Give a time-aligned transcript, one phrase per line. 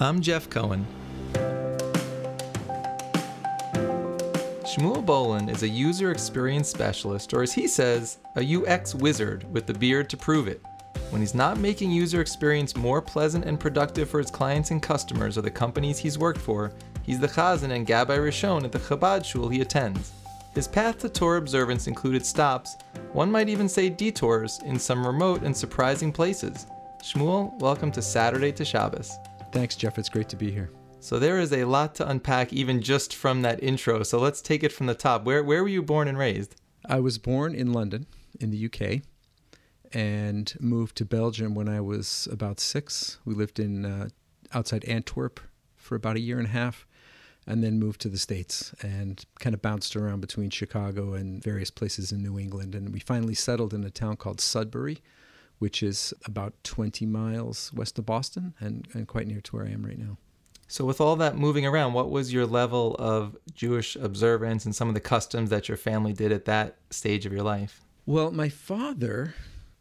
[0.00, 0.86] I'm Jeff Cohen.
[4.62, 9.66] Shmuel Bolin is a user experience specialist, or as he says, a UX wizard with
[9.66, 10.62] the beard to prove it.
[11.10, 15.36] When he's not making user experience more pleasant and productive for his clients and customers
[15.36, 16.70] or the companies he's worked for,
[17.02, 20.12] he's the chazan and gabbai rishon at the Chabad shul he attends.
[20.54, 22.76] His path to Torah observance included stops,
[23.12, 26.68] one might even say detours, in some remote and surprising places.
[27.02, 29.18] Shmuel, welcome to Saturday to Shabbos.
[29.50, 29.98] Thanks, Jeff.
[29.98, 30.70] It's great to be here.
[31.00, 34.02] So there is a lot to unpack even just from that intro.
[34.02, 35.24] So let's take it from the top.
[35.24, 36.56] Where where were you born and raised?
[36.84, 38.06] I was born in London,
[38.40, 39.02] in the UK,
[39.92, 43.18] and moved to Belgium when I was about six.
[43.24, 44.08] We lived in uh,
[44.52, 45.40] outside Antwerp
[45.76, 46.86] for about a year and a half,
[47.46, 51.70] and then moved to the states and kind of bounced around between Chicago and various
[51.70, 52.74] places in New England.
[52.74, 54.98] And we finally settled in a town called Sudbury,
[55.58, 59.70] which is about 20 miles west of Boston and, and quite near to where I
[59.70, 60.18] am right now.
[60.70, 64.88] So, with all that moving around, what was your level of Jewish observance and some
[64.88, 67.80] of the customs that your family did at that stage of your life?
[68.04, 69.34] Well, my father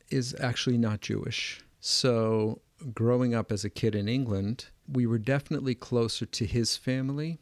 [0.10, 1.62] is actually not Jewish.
[1.82, 2.62] So,
[2.94, 7.40] growing up as a kid in England, we were definitely closer to his family.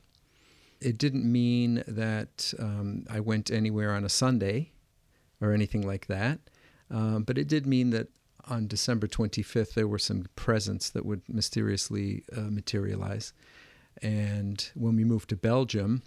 [0.81, 4.72] It didn't mean that um, I went anywhere on a Sunday
[5.40, 6.40] or anything like that,
[6.90, 8.08] um, but it did mean that
[8.48, 13.34] on December 25th, there were some presents that would mysteriously uh, materialize.
[14.02, 16.04] And when we moved to Belgium,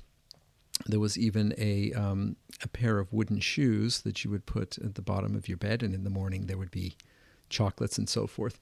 [0.86, 4.94] there was even a um, a pair of wooden shoes that you would put at
[4.94, 6.96] the bottom of your bed, and in the morning there would be
[7.48, 8.58] chocolates and so forth.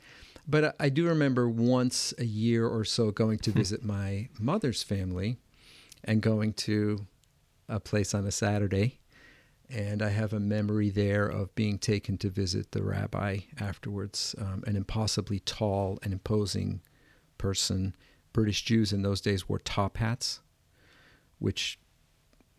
[0.49, 5.37] But I do remember once a year or so going to visit my mother's family,
[6.05, 7.07] and going to
[7.69, 9.01] a place on a Saturday
[9.69, 14.63] and I have a memory there of being taken to visit the rabbi afterwards, um,
[14.67, 16.83] an impossibly tall and imposing
[17.39, 17.97] person.
[18.33, 20.41] British Jews in those days wore top hats,
[21.39, 21.79] which,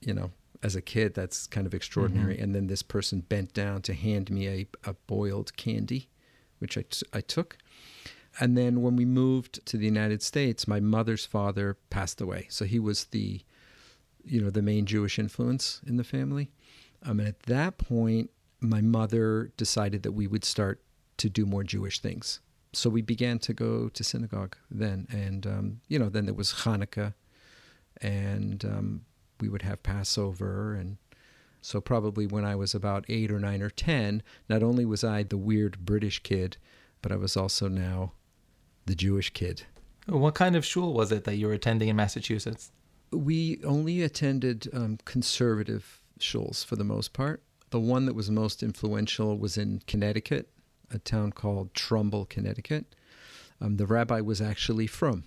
[0.02, 0.32] you know,
[0.64, 2.34] as a kid, that's kind of extraordinary.
[2.36, 2.44] Mm-hmm.
[2.44, 6.10] And then this person bent down to hand me a, a boiled candy,
[6.60, 7.58] which I, t- I took.
[8.40, 12.48] And then when we moved to the United States, my mother's father passed away.
[12.50, 13.42] So he was the,
[14.26, 16.52] you know, the main Jewish influence in the family.
[17.04, 20.82] Um, and at that point, my mother decided that we would start
[21.18, 22.40] to do more Jewish things.
[22.74, 25.08] So we began to go to synagogue then.
[25.10, 27.14] And, um, you know, then there was Hanukkah,
[28.02, 29.02] and um,
[29.40, 30.76] we would have Passover.
[30.76, 30.98] And
[31.62, 35.24] so, probably when I was about eight or nine or 10, not only was I
[35.24, 36.58] the weird British kid,
[37.02, 38.14] but I was also now
[38.86, 39.64] the Jewish kid.
[40.08, 42.72] What kind of shul was it that you were attending in Massachusetts?
[43.12, 47.44] We only attended um, conservative shuls for the most part.
[47.70, 50.50] The one that was most influential was in Connecticut,
[50.92, 52.96] a town called Trumbull, Connecticut.
[53.60, 55.24] Um, the rabbi was actually from,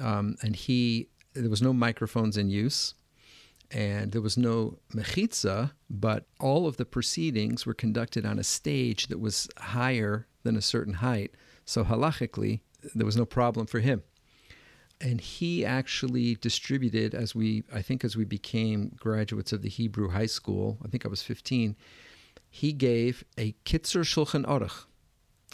[0.00, 2.94] um, and he there was no microphones in use,
[3.70, 9.08] and there was no mechitza, but all of the proceedings were conducted on a stage
[9.08, 11.32] that was higher than a certain height.
[11.64, 12.60] So halachically,
[12.94, 14.02] there was no problem for him
[15.00, 20.10] and he actually distributed as we i think as we became graduates of the hebrew
[20.10, 21.76] high school i think i was 15
[22.50, 24.84] he gave a kitzur shulchan aruch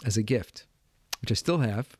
[0.05, 0.65] as a gift
[1.21, 1.97] which i still have.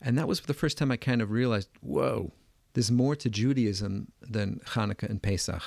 [0.00, 2.32] And that was the first time i kind of realized whoa
[2.74, 5.62] there's more to judaism than hanukkah and pesach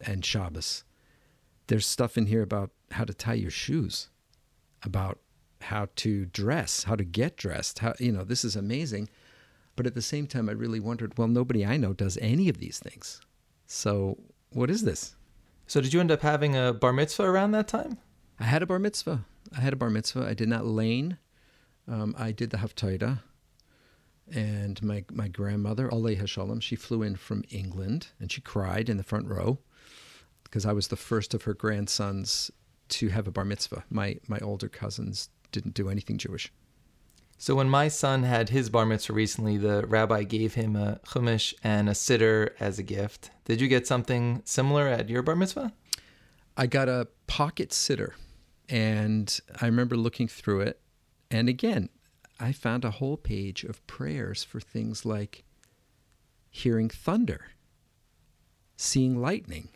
[0.00, 0.84] and shabbos.
[1.68, 4.08] There's stuff in here about how to tie your shoes
[4.82, 5.18] about
[5.62, 9.08] how to dress how to get dressed how you know this is amazing
[9.76, 12.58] but at the same time, I really wondered well, nobody I know does any of
[12.58, 13.20] these things.
[13.66, 14.18] So
[14.52, 15.14] what is this?
[15.66, 17.98] So did you end up having a bar mitzvah around that time?
[18.38, 19.24] I had a bar mitzvah.
[19.56, 20.26] I had a bar mitzvah.
[20.26, 21.18] I did not lein.
[21.88, 23.20] Um, I did the haftarah.
[24.32, 28.96] And my, my grandmother, Alei Hashalom, she flew in from England and she cried in
[28.96, 29.58] the front row
[30.42, 32.50] because I was the first of her grandsons
[32.88, 33.84] to have a bar mitzvah.
[33.90, 36.52] My, my older cousins didn't do anything Jewish.
[37.38, 41.52] So when my son had his bar mitzvah recently, the rabbi gave him a chumash
[41.62, 43.30] and a siddur as a gift.
[43.44, 45.72] Did you get something similar at your bar mitzvah?
[46.56, 48.12] I got a pocket siddur,
[48.68, 50.80] and I remember looking through it.
[51.30, 51.90] And again,
[52.40, 55.44] I found a whole page of prayers for things like
[56.50, 57.48] hearing thunder,
[58.76, 59.68] seeing lightning.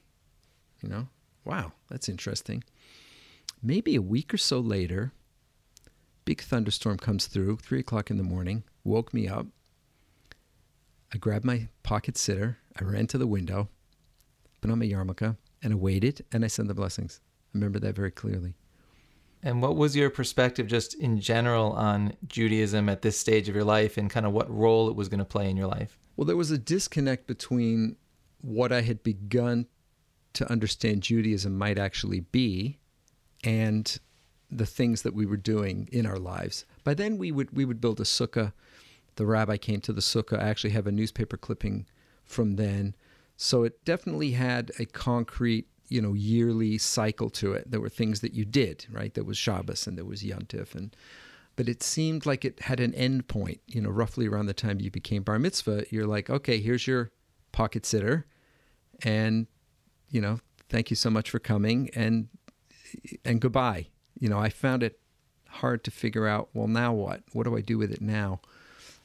[0.83, 1.09] You know,
[1.45, 2.65] wow, that's interesting.
[3.63, 5.13] Maybe a week or so later,
[6.31, 9.49] Big thunderstorm comes through, three o'clock in the morning, woke me up.
[11.13, 13.69] I grabbed my pocket siddur, I ran to the window,
[14.61, 17.21] put on my yarmulke, and I waited and I said the blessings.
[17.47, 18.55] I remember that very clearly.
[19.43, 23.65] And what was your perspective just in general on Judaism at this stage of your
[23.65, 25.99] life and kind of what role it was going to play in your life?
[26.17, 27.97] Well, there was a disconnect between
[28.41, 29.67] what I had begun
[30.35, 32.79] to understand Judaism might actually be
[33.43, 33.99] and
[34.51, 36.65] the things that we were doing in our lives.
[36.85, 38.53] By then we would we would build a sukkah.
[39.17, 40.41] The rabbi came to the sukkah.
[40.41, 41.87] I actually have a newspaper clipping
[42.25, 42.95] from then.
[43.37, 47.71] So it definitely had a concrete, you know, yearly cycle to it.
[47.71, 49.13] There were things that you did, right?
[49.15, 50.95] There was Shabbos and there was Yontif and
[51.57, 54.81] but it seemed like it had an end point, you know, roughly around the time
[54.81, 57.11] you became bar mitzvah, you're like, okay, here's your
[57.53, 58.25] pocket siddur
[59.03, 59.47] and
[60.11, 62.29] you know, thank you so much for coming and
[63.25, 63.87] and goodbye.
[64.21, 65.01] You know, I found it
[65.49, 66.51] hard to figure out.
[66.55, 67.23] Well, now what?
[67.33, 68.41] What do I do with it now?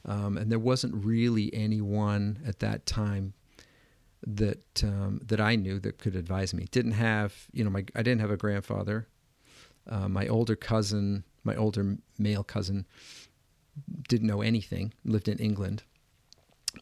[0.06, 3.34] Um, and there wasn't really anyone at that time
[4.28, 6.68] that um, that I knew that could advise me.
[6.72, 9.08] Didn't have you know my I didn't have a grandfather.
[9.88, 12.86] Uh, my older cousin, my older male cousin,
[14.08, 14.94] didn't know anything.
[15.04, 15.84] Lived in England.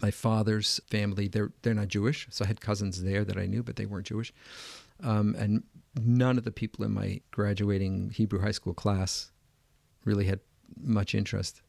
[0.01, 3.63] My father's family they're they're not Jewish, so I had cousins there that I knew,
[3.63, 4.33] but they weren't Jewish.
[5.01, 5.63] Um, and
[6.01, 9.31] none of the people in my graduating Hebrew high school class
[10.05, 10.39] really had
[10.81, 11.61] much interest.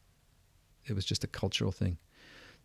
[0.87, 1.99] It was just a cultural thing.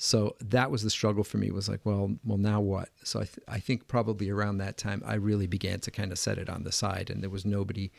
[0.02, 2.88] So that was the struggle for me was like, well, well, now what?
[3.04, 6.18] So I, th- I think probably around that time, I really began to kind of
[6.18, 7.92] set it on the side and there was nobody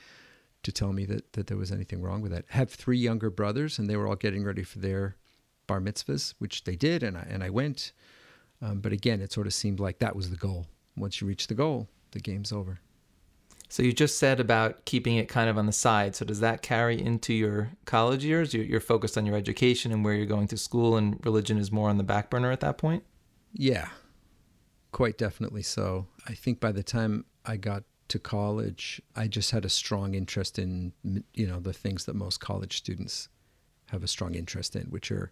[0.62, 2.46] to tell me that, that there was anything wrong with that.
[2.48, 5.16] Have three younger brothers and they were all getting ready for their
[5.70, 7.04] bar mitzvahs, which they did.
[7.04, 7.92] And I, and I went.
[8.60, 10.66] Um, but again, it sort of seemed like that was the goal.
[10.96, 12.80] Once you reach the goal, the game's over.
[13.68, 16.16] So you just said about keeping it kind of on the side.
[16.16, 18.52] So does that carry into your college years?
[18.52, 21.88] You're focused on your education and where you're going to school, and religion is more
[21.88, 23.04] on the back burner at that point.
[23.52, 23.88] Yeah,
[24.90, 26.08] quite definitely so.
[26.26, 30.58] I think by the time I got to college, I just had a strong interest
[30.58, 30.92] in
[31.32, 33.28] you know the things that most college students
[33.86, 35.30] have a strong interest in, which are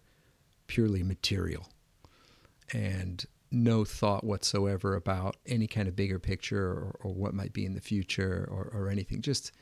[0.69, 1.69] purely material.
[2.73, 7.65] And no thought whatsoever about any kind of bigger picture or, or what might be
[7.65, 9.53] in the future or, or anything, just,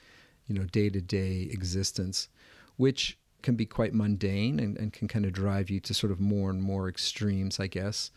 [0.46, 2.28] you know, day to day existence,
[2.76, 6.20] which can be quite mundane and, and can kind of drive you to sort of
[6.20, 8.10] more and more extremes, I guess.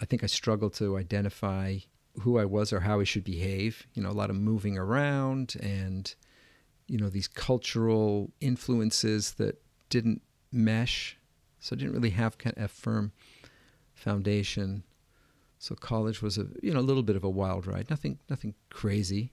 [0.00, 1.78] I think I struggled to identify
[2.20, 3.86] who I was or how I should behave.
[3.94, 6.14] You know, a lot of moving around and,
[6.86, 11.18] you know, these cultural influences that didn't mesh.
[11.62, 13.12] So I didn't really have a firm
[13.94, 14.82] foundation
[15.62, 17.88] so college was a you know a little bit of a wild ride.
[17.88, 19.30] Nothing nothing crazy.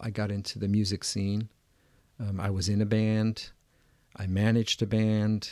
[0.00, 1.50] I got into the music scene.
[2.18, 3.50] Um, I was in a band.
[4.16, 5.50] I managed a band.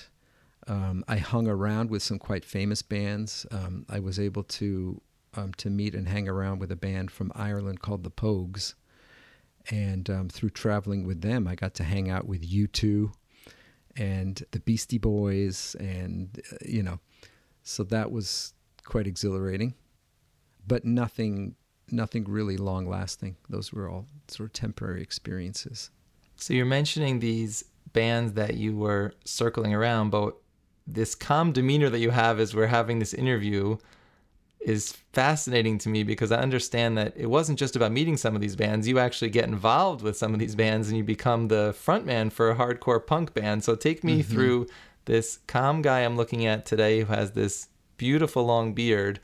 [0.67, 3.45] Um, I hung around with some quite famous bands.
[3.51, 5.03] Um, I was able to
[5.35, 8.73] um, to meet and hang around with a band from Ireland called the Pogues,
[9.71, 13.13] and um, through traveling with them, I got to hang out with U2
[13.97, 17.01] and the Beastie Boys, and uh, you know,
[17.63, 18.55] so that was
[18.85, 19.75] quite exhilarating
[20.67, 21.55] but nothing
[21.91, 23.37] nothing really long lasting.
[23.51, 25.91] Those were all sort of temporary experiences.
[26.37, 30.37] So you're mentioning these bands that you were circling around, but
[30.87, 33.77] this calm demeanor that you have as we're having this interview
[34.65, 38.41] is fascinating to me because I understand that it wasn't just about meeting some of
[38.41, 38.89] these bands.
[38.89, 42.51] You actually get involved with some of these bands and you become the frontman for
[42.51, 43.65] a hardcore punk band.
[43.65, 44.33] So take me mm-hmm.
[44.33, 44.67] through
[45.05, 49.21] this calm guy I'm looking at today who has this beautiful long beard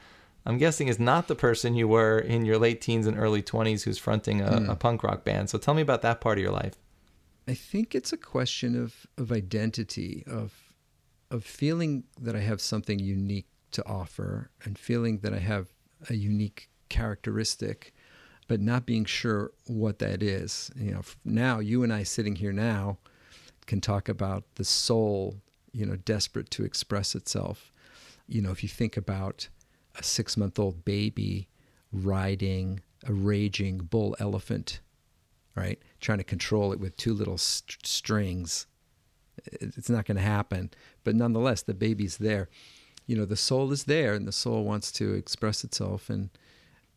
[0.49, 3.83] I'm guessing is not the person you were in your late teens and early 20s
[3.83, 4.71] who's fronting a, mm.
[4.71, 5.51] a punk rock band.
[5.51, 6.75] So tell me about that part of your life.
[7.47, 10.55] I think it's a question of, of identity, of
[11.31, 15.69] of feeling that I have something unique to offer and feeling that I have
[16.09, 17.95] a unique characteristic,
[18.47, 20.71] but not being sure what that is.
[20.77, 22.99] You know, now you and I sitting here now
[23.67, 25.37] can talk about the soul,
[25.73, 27.73] you know, desperate to express itself.
[28.27, 29.49] You know, if you think about
[29.99, 31.49] a six month old baby
[31.93, 34.81] riding a raging bull elephant,
[35.55, 35.79] right?
[36.01, 38.67] Trying to control it with two little st- strings.
[39.45, 40.71] It's not going to happen.
[41.05, 42.49] But nonetheless, the baby's there.
[43.09, 46.09] You know, the soul is there and the soul wants to express itself.
[46.09, 46.31] And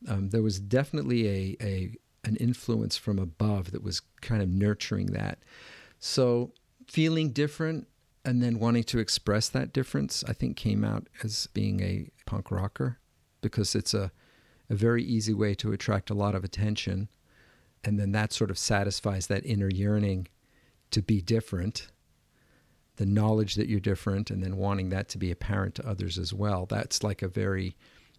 [0.08, 5.08] um, there was definitely a, a an influence from above that was kind of nurturing
[5.08, 5.40] that.
[6.00, 6.52] So
[6.88, 7.88] feeling different
[8.24, 12.52] and then wanting to express that difference, I think came out as being a punk
[12.52, 13.00] rocker
[13.42, 14.12] because it's a,
[14.70, 17.10] a very easy way to attract a lot of attention.
[17.84, 20.28] And then that sort of satisfies that inner yearning
[20.92, 21.88] to be different,
[23.02, 26.36] the knowledge that you're different, and then wanting that to be apparent to others as
[26.36, 26.68] well.
[26.68, 27.76] That's like a very,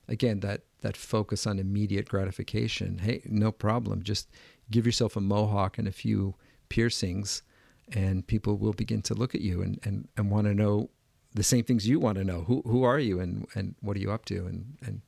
[0.08, 2.98] again, that, that focus on immediate gratification.
[2.98, 4.02] Hey, no problem.
[4.02, 4.28] Just
[4.72, 6.34] give yourself a mohawk and a few
[6.68, 7.44] piercings,
[7.92, 10.90] and people will begin to look at you and, and, and want to know
[11.32, 12.42] the same things you want to know.
[12.42, 15.00] Who who are you and, and what are you up to and, and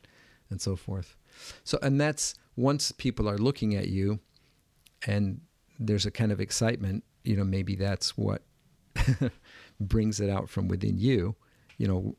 [0.50, 1.16] and so forth.
[1.64, 4.20] So and that's once people are looking at you
[5.04, 5.40] and
[5.80, 8.42] there's a kind of excitement, you know, maybe that's what
[9.80, 11.34] brings it out from within you.
[11.78, 12.16] You know,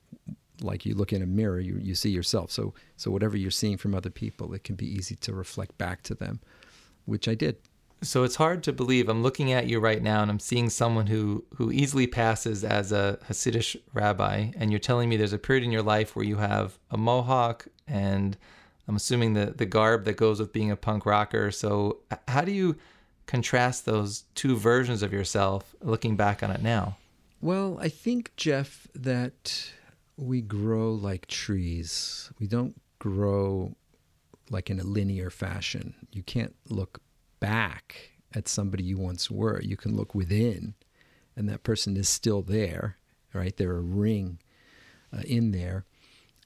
[0.62, 2.52] like you look in a mirror, you, you see yourself.
[2.52, 6.02] So so whatever you're seeing from other people, it can be easy to reflect back
[6.04, 6.40] to them,
[7.06, 7.58] which I did.
[8.02, 9.10] So it's hard to believe.
[9.10, 12.92] I'm looking at you right now, and I'm seeing someone who who easily passes as
[12.92, 16.38] a Hasidic rabbi, and you're telling me there's a period in your life where you
[16.38, 18.38] have a mohawk, and
[18.88, 21.52] I'm assuming the the garb that goes with being a punk rocker.
[21.52, 22.76] So how do you
[23.26, 26.98] contrast those two versions of yourself, looking back on it now?
[27.46, 29.72] Well, I think Jeff that
[30.18, 32.32] we grow like trees.
[32.40, 33.76] We don't grow
[34.50, 35.94] like in a linear fashion.
[36.12, 37.04] You can't look
[37.40, 39.62] back at somebody you once were.
[39.62, 40.74] You can look within,
[41.36, 42.98] and that person is still there,
[43.32, 43.56] right?
[43.56, 44.40] They're a ring
[45.16, 45.86] uh, in there.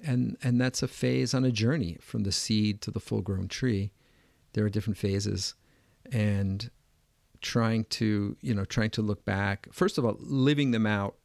[0.04, 3.48] And, and that's a phase on a journey from the seed to the full grown
[3.48, 3.94] tree.
[4.52, 5.54] There are different phases.
[6.12, 6.70] And
[7.42, 11.16] trying to, you know, trying to look back, first of all, living them out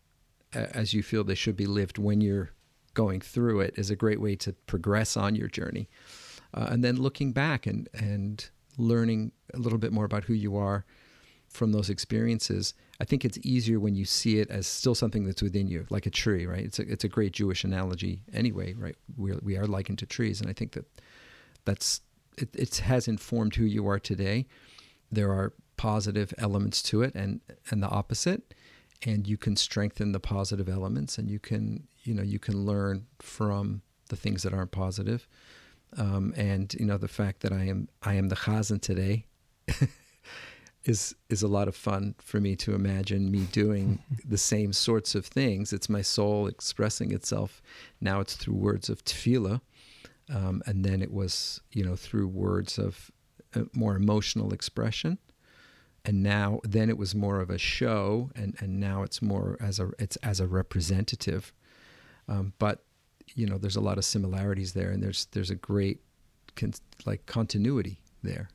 [0.53, 2.51] as you feel they should be lived when you're
[2.95, 5.89] going through it is a great way to progress on your journey.
[6.55, 10.57] Uh, and then looking back and, and learning a little bit more about who you
[10.57, 10.85] are
[11.49, 15.43] from those experiences, I think it's easier when you see it as still something that's
[15.43, 16.65] within you, like a tree, right?
[16.65, 18.97] It's a, it's a great Jewish analogy anyway, right?
[19.17, 20.41] We're, we are likened to trees.
[20.41, 20.87] And I think that
[21.65, 22.01] that's,
[22.39, 24.47] it, it has informed who you are today.
[25.11, 27.41] There are positive elements to it and,
[27.71, 28.55] and the opposite
[29.07, 33.07] and you can strengthen the positive elements and you can you know you can learn
[33.21, 35.27] from the things that aren't positive
[35.97, 39.27] um, and you know the fact that I am I am the chazan today
[40.85, 45.15] is is a lot of fun for me to imagine me doing the same sorts
[45.15, 45.73] of things.
[45.73, 47.63] It's my soul expressing itself.
[48.01, 49.61] Now it's through words of tefillah,
[50.33, 53.11] um, and then it was you know through words of
[53.55, 55.19] uh, more emotional expression
[56.05, 59.81] and now then it was more of a show and, and now it's more as
[59.81, 61.53] a it's as a representative.
[62.29, 62.85] Um, but
[63.35, 66.01] you know there's a lot of similarities there and there's there's a great
[66.57, 66.75] con-
[67.07, 68.49] like continuity there.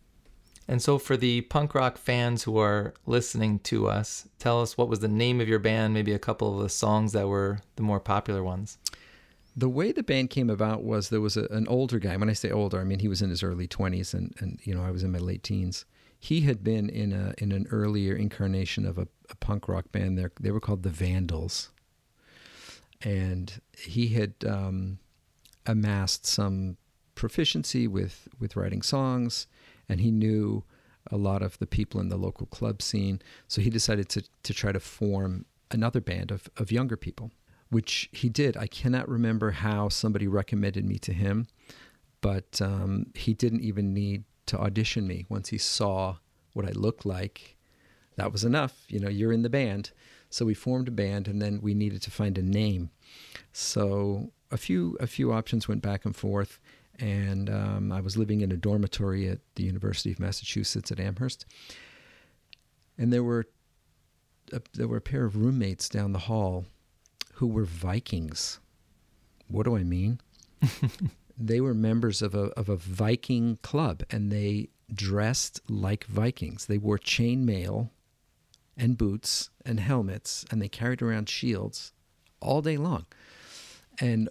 [0.68, 4.90] And so for the punk rock fans who are listening to us tell us what
[4.90, 7.84] was the name of your band maybe a couple of the songs that were the
[7.84, 8.78] more popular ones.
[9.58, 12.16] The way the band came about was there was a, an older guy.
[12.16, 14.76] When i say older i mean he was in his early 20s and, and you
[14.76, 15.86] know i was in my late teens
[16.20, 20.18] he had been in a in an earlier incarnation of a, a punk rock band.
[20.18, 21.70] There, they were called the Vandals,
[23.02, 25.00] and he had um,
[25.66, 26.76] amassed some
[27.16, 29.48] proficiency with with writing songs,
[29.88, 30.64] and he knew
[31.10, 33.22] a lot of the people in the local club scene.
[33.48, 37.32] So he decided to to try to form another band of of younger people,
[37.70, 38.58] which he did.
[38.58, 41.48] I cannot remember how somebody recommended me to him,
[42.20, 46.18] but um, he didn't even need to audition me once he saw
[46.54, 47.58] what I looked like.
[48.16, 48.86] That was enough.
[48.90, 49.92] You know, you're in the band.
[50.30, 52.92] So we formed a band and then we needed to find a name.
[53.52, 56.60] So a few a few options went back and forth
[57.00, 61.46] and um, I was living in a dormitory at the University of Massachusetts at Amherst.
[62.98, 63.46] And there were
[64.52, 66.66] a, there were a pair of roommates down the hall
[67.36, 68.60] who were Vikings.
[69.48, 70.20] What do I mean?
[71.40, 76.66] they were members of a, of a Viking club and they dressed like Vikings.
[76.66, 77.90] They wore chainmail
[78.76, 81.94] and boots and helmets and they carried around shields
[82.42, 83.06] all day long.
[84.02, 84.30] And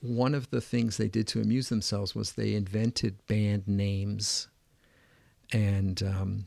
[0.00, 4.48] one of the things they did to amuse themselves was they invented band names
[5.52, 6.46] and um,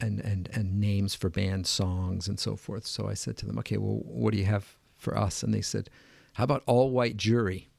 [0.00, 2.86] and and and names for band songs and so forth.
[2.86, 5.62] So I said to them, "Okay, well, what do you have for us?" And they
[5.62, 5.88] said,
[6.34, 7.70] "How about all white jury?"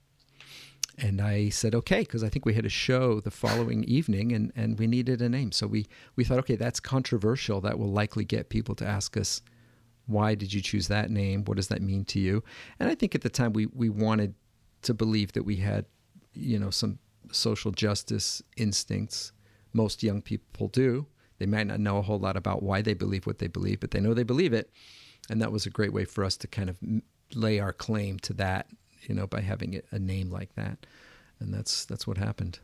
[1.02, 4.52] And I said okay because I think we had a show the following evening and,
[4.56, 5.52] and we needed a name.
[5.52, 7.62] So we we thought okay that's controversial.
[7.62, 9.42] That will likely get people to ask us
[10.06, 11.46] why did you choose that name?
[11.46, 12.44] What does that mean to you?
[12.80, 14.34] And I think at the time we we wanted
[14.82, 15.86] to believe that we had
[16.34, 17.00] you know some
[17.32, 19.32] social justice instincts.
[19.74, 21.08] Most young people do.
[21.38, 23.92] They might not know a whole lot about why they believe what they believe, but
[23.92, 24.72] they know they believe it.
[25.30, 26.78] And that was a great way for us to kind of
[27.34, 28.68] lay our claim to that
[29.08, 30.86] you know, by having a name like that.
[31.40, 32.60] And that's that's what happened.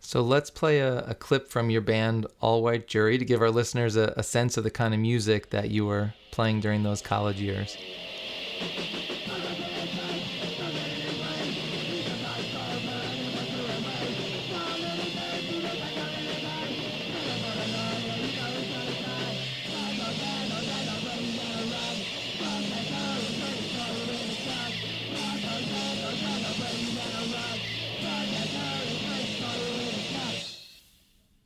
[0.00, 3.50] So let's play a, a clip from your band All White Jury to give our
[3.50, 7.00] listeners a, a sense of the kind of music that you were playing during those
[7.00, 7.76] college years.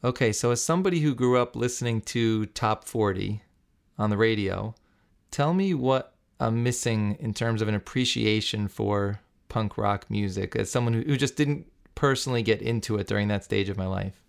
[0.05, 3.43] Okay, so as somebody who grew up listening to Top 40
[3.99, 4.77] on the radio,
[5.33, 10.71] tell me what I'm missing in terms of an appreciation for punk rock music as
[10.71, 14.23] someone who, just didn't personally get into it during that stage of my life.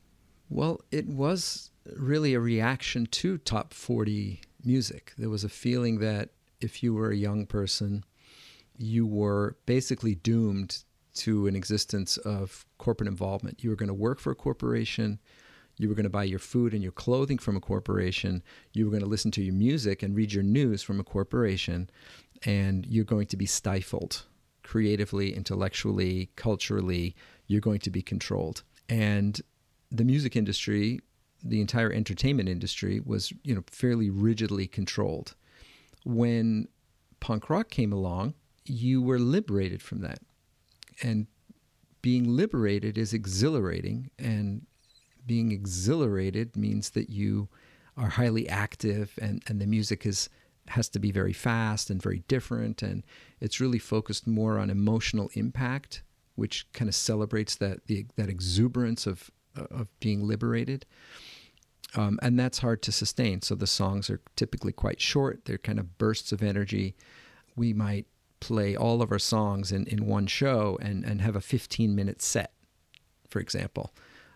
[0.49, 5.13] Well, it was really a reaction to top 40 music.
[5.19, 6.29] There was a feeling that
[6.61, 8.03] if you were a young person,
[8.75, 10.83] you were basically doomed
[11.13, 13.63] to an existence of corporate involvement.
[13.63, 15.19] You were going to work for a corporation.
[15.79, 18.43] You were going to buy your food and your clothing from a corporation.
[18.74, 21.89] You were going to listen to your music and read your news from a corporation.
[22.45, 24.24] And you're going to be stifled
[24.62, 27.15] creatively, intellectually, culturally.
[27.48, 28.62] You're going to be controlled.
[28.88, 29.41] And
[29.89, 31.00] the music industry,
[31.43, 35.33] the entire entertainment industry, was you know fairly rigidly controlled.
[36.05, 36.67] When
[37.19, 40.19] punk rock came along, you were liberated from that
[41.01, 41.27] and
[42.01, 44.65] being liberated is exhilarating and
[45.29, 47.48] being exhilarated means that you
[47.95, 50.27] are highly active and, and the music is
[50.69, 52.81] has to be very fast and very different.
[52.81, 53.03] And
[53.39, 56.03] it's really focused more on emotional impact
[56.36, 60.86] which kind of celebrates that the, that exuberance of of being liberated.
[61.95, 63.41] Um, and that's hard to sustain.
[63.41, 65.45] So the songs are typically quite short.
[65.45, 66.95] They're kind of bursts of energy.
[67.55, 68.05] We might
[68.39, 72.21] play all of our songs in, in one show and, and have a 15 minute
[72.21, 72.53] set,
[73.27, 73.93] for example.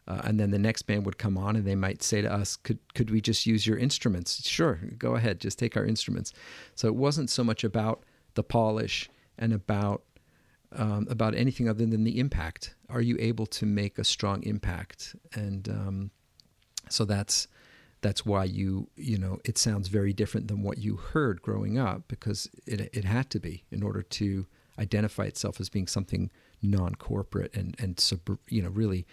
[0.08, 2.58] Uh, and then the next band would come on and they might say to us,
[2.58, 4.46] could, could we just use your instruments?
[4.48, 6.34] Sure, go ahead, just take our instruments.
[6.76, 10.04] So it wasn't so much about the polish and about
[10.76, 12.74] um, about anything other than the impact.
[12.90, 15.16] Are you able to make a strong impact?
[15.36, 16.12] And um,
[16.90, 17.48] so that's
[18.02, 22.04] that's why you you know it sounds very different than what you heard growing up
[22.08, 24.46] because it it had to be in order to
[24.78, 26.30] identify itself as being something
[26.62, 29.06] non-corporate and and sub, you know really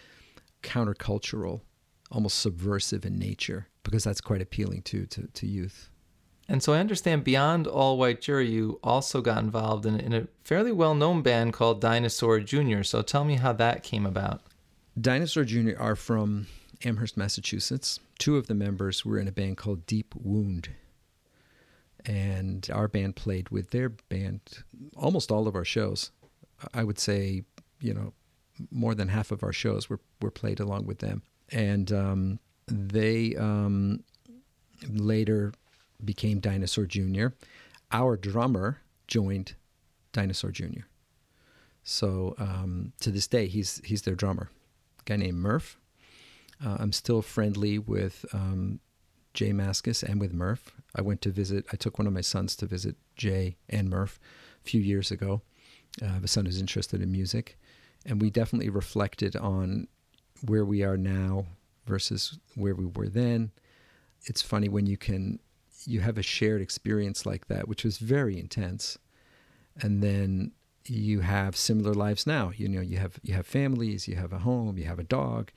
[0.62, 1.62] countercultural
[2.10, 5.90] almost subversive in nature because that's quite appealing to to, to youth
[6.50, 10.26] and so I understand beyond All White Jury, you also got involved in, in a
[10.42, 12.82] fairly well known band called Dinosaur Jr.
[12.82, 14.42] So tell me how that came about.
[15.00, 15.78] Dinosaur Jr.
[15.78, 16.48] are from
[16.84, 18.00] Amherst, Massachusetts.
[18.18, 20.70] Two of the members were in a band called Deep Wound.
[22.04, 24.40] And our band played with their band
[24.96, 26.10] almost all of our shows.
[26.74, 27.44] I would say,
[27.80, 28.12] you know,
[28.70, 31.22] more than half of our shows were, were played along with them.
[31.52, 34.04] And um, they um,
[34.88, 35.52] later
[36.04, 37.28] became Dinosaur Jr.
[37.92, 39.54] Our drummer joined
[40.12, 40.84] Dinosaur Jr.
[41.82, 44.50] So um, to this day, he's he's their drummer.
[45.00, 45.78] A guy named Murph.
[46.64, 48.80] Uh, I'm still friendly with um,
[49.34, 50.72] Jay Mascis and with Murph.
[50.94, 54.18] I went to visit, I took one of my sons to visit Jay and Murph
[54.64, 55.42] a few years ago.
[56.02, 57.58] Uh, I have a son who's interested in music.
[58.06, 59.88] And we definitely reflected on
[60.46, 61.46] where we are now
[61.86, 63.50] versus where we were then.
[64.24, 65.38] It's funny when you can,
[65.84, 68.98] you have a shared experience like that, which was very intense.
[69.80, 70.52] And then
[70.86, 72.52] you have similar lives now.
[72.56, 75.50] You know, you have you have families, you have a home, you have a dog,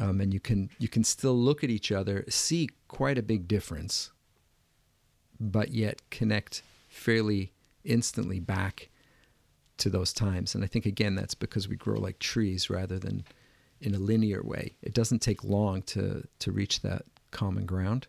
[0.00, 3.48] um, and you can you can still look at each other, see quite a big
[3.48, 4.10] difference,
[5.40, 7.52] but yet connect fairly
[7.84, 8.90] instantly back
[9.82, 10.54] to those times.
[10.54, 13.24] And I think again that's because we grow like trees rather than
[13.80, 14.76] in a linear way.
[14.82, 18.06] It doesn't take long to to reach that common ground.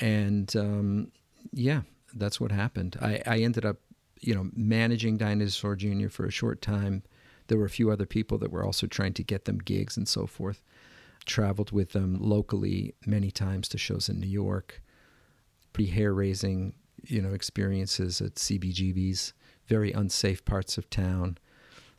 [0.00, 1.12] And um,
[1.52, 1.82] yeah,
[2.14, 2.96] that's what happened.
[3.00, 3.78] I, I ended up,
[4.20, 6.08] you know, managing Dinosaur Jr.
[6.08, 7.02] for a short time
[7.48, 10.06] there were a few other people that were also trying to get them gigs and
[10.06, 10.62] so forth.
[11.24, 14.82] Traveled with them locally many times to shows in New York.
[15.72, 19.32] Pretty hair raising, you know, experiences at CBGBs,
[19.68, 21.38] very unsafe parts of town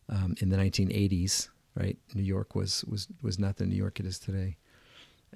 [0.10, 1.50] um, in the 1980s.
[1.76, 4.58] Right, New York was was was not the New York it is today,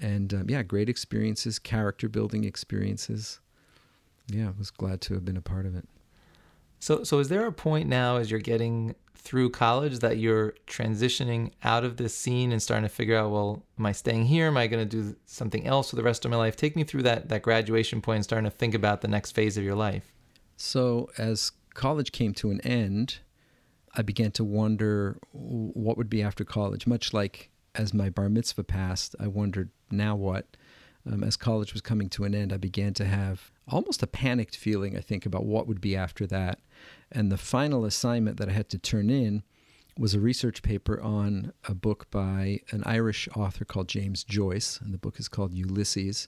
[0.01, 3.39] and um, yeah, great experiences, character building experiences.
[4.27, 5.87] Yeah, I was glad to have been a part of it.
[6.79, 11.51] So, so is there a point now as you're getting through college that you're transitioning
[11.63, 14.47] out of this scene and starting to figure out, well, am I staying here?
[14.47, 16.57] Am I going to do something else for the rest of my life?
[16.57, 19.57] Take me through that that graduation point and starting to think about the next phase
[19.57, 20.11] of your life.
[20.57, 23.19] So, as college came to an end,
[23.95, 26.87] I began to wonder what would be after college.
[26.87, 30.57] Much like as my bar mitzvah passed, I wondered now what.
[31.05, 34.55] Um, as college was coming to an end, I began to have almost a panicked
[34.55, 36.59] feeling, I think, about what would be after that.
[37.11, 39.43] And the final assignment that I had to turn in
[39.97, 44.93] was a research paper on a book by an Irish author called James Joyce, and
[44.93, 46.27] the book is called Ulysses.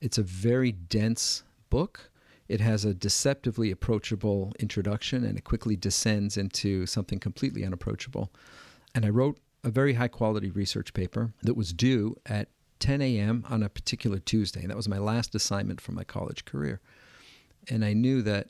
[0.00, 2.09] It's a very dense book.
[2.50, 8.32] It has a deceptively approachable introduction and it quickly descends into something completely unapproachable.
[8.92, 12.48] And I wrote a very high quality research paper that was due at
[12.80, 13.46] 10 a.m.
[13.48, 14.66] on a particular Tuesday.
[14.66, 16.80] That was my last assignment for my college career.
[17.68, 18.48] And I knew that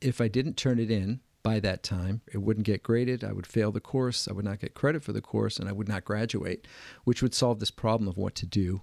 [0.00, 3.22] if I didn't turn it in by that time, it wouldn't get graded.
[3.22, 4.26] I would fail the course.
[4.26, 6.66] I would not get credit for the course, and I would not graduate,
[7.04, 8.82] which would solve this problem of what to do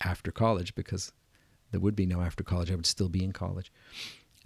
[0.00, 1.10] after college because
[1.72, 2.70] there would be no after college.
[2.70, 3.72] I would still be in college.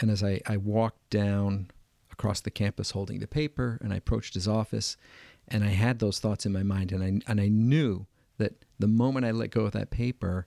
[0.01, 1.71] And as I, I walked down
[2.11, 4.97] across the campus holding the paper and I approached his office
[5.49, 8.07] and I had those thoughts in my mind and I and I knew
[8.39, 10.47] that the moment I let go of that paper,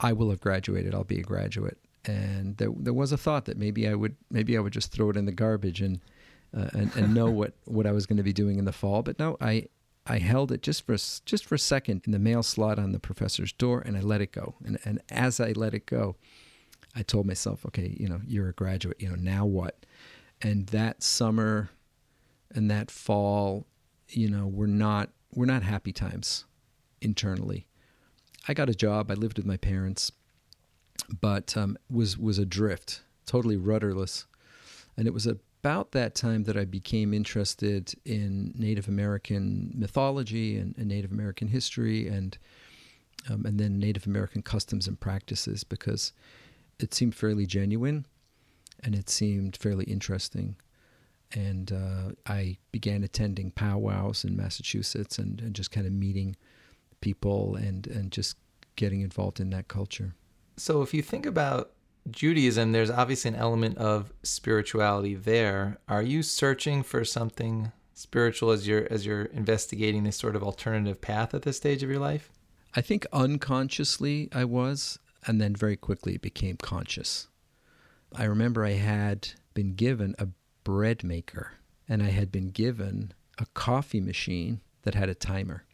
[0.00, 0.94] I will have graduated.
[0.94, 1.78] I'll be a graduate.
[2.04, 5.10] And there there was a thought that maybe I would maybe I would just throw
[5.10, 6.00] it in the garbage and
[6.56, 9.02] uh, and, and know what, what I was going to be doing in the fall.
[9.02, 9.66] But no, I
[10.06, 13.00] I held it just for just for a second in the mail slot on the
[13.00, 14.54] professor's door, and I let it go.
[14.64, 16.16] And and as I let it go,
[16.94, 19.00] I told myself, okay, you know, you're a graduate.
[19.00, 19.86] You know, now what?
[20.42, 21.70] And that summer
[22.54, 23.66] and that fall,
[24.08, 26.44] you know, we're not we're not happy times
[27.00, 27.66] internally.
[28.46, 29.10] I got a job.
[29.10, 30.12] I lived with my parents,
[31.20, 34.26] but um, was was adrift, totally rudderless,
[34.98, 35.26] and it was
[35.64, 41.48] about that time that I became interested in Native American mythology and, and Native American
[41.48, 42.36] history, and
[43.30, 46.12] um, and then Native American customs and practices because
[46.78, 48.04] it seemed fairly genuine,
[48.82, 50.56] and it seemed fairly interesting
[51.32, 56.36] and uh, I began attending powwows in Massachusetts and, and just kind of meeting
[57.00, 58.36] people and, and just
[58.76, 60.14] getting involved in that culture.
[60.56, 61.72] So, if you think about
[62.10, 65.78] Judaism, there's obviously an element of spirituality there.
[65.88, 71.00] Are you searching for something spiritual as you're as you're investigating this sort of alternative
[71.00, 72.30] path at this stage of your life?
[72.76, 77.28] I think unconsciously I was, and then very quickly it became conscious.
[78.14, 80.28] I remember I had been given a
[80.62, 81.52] bread maker,
[81.88, 85.64] and I had been given a coffee machine that had a timer.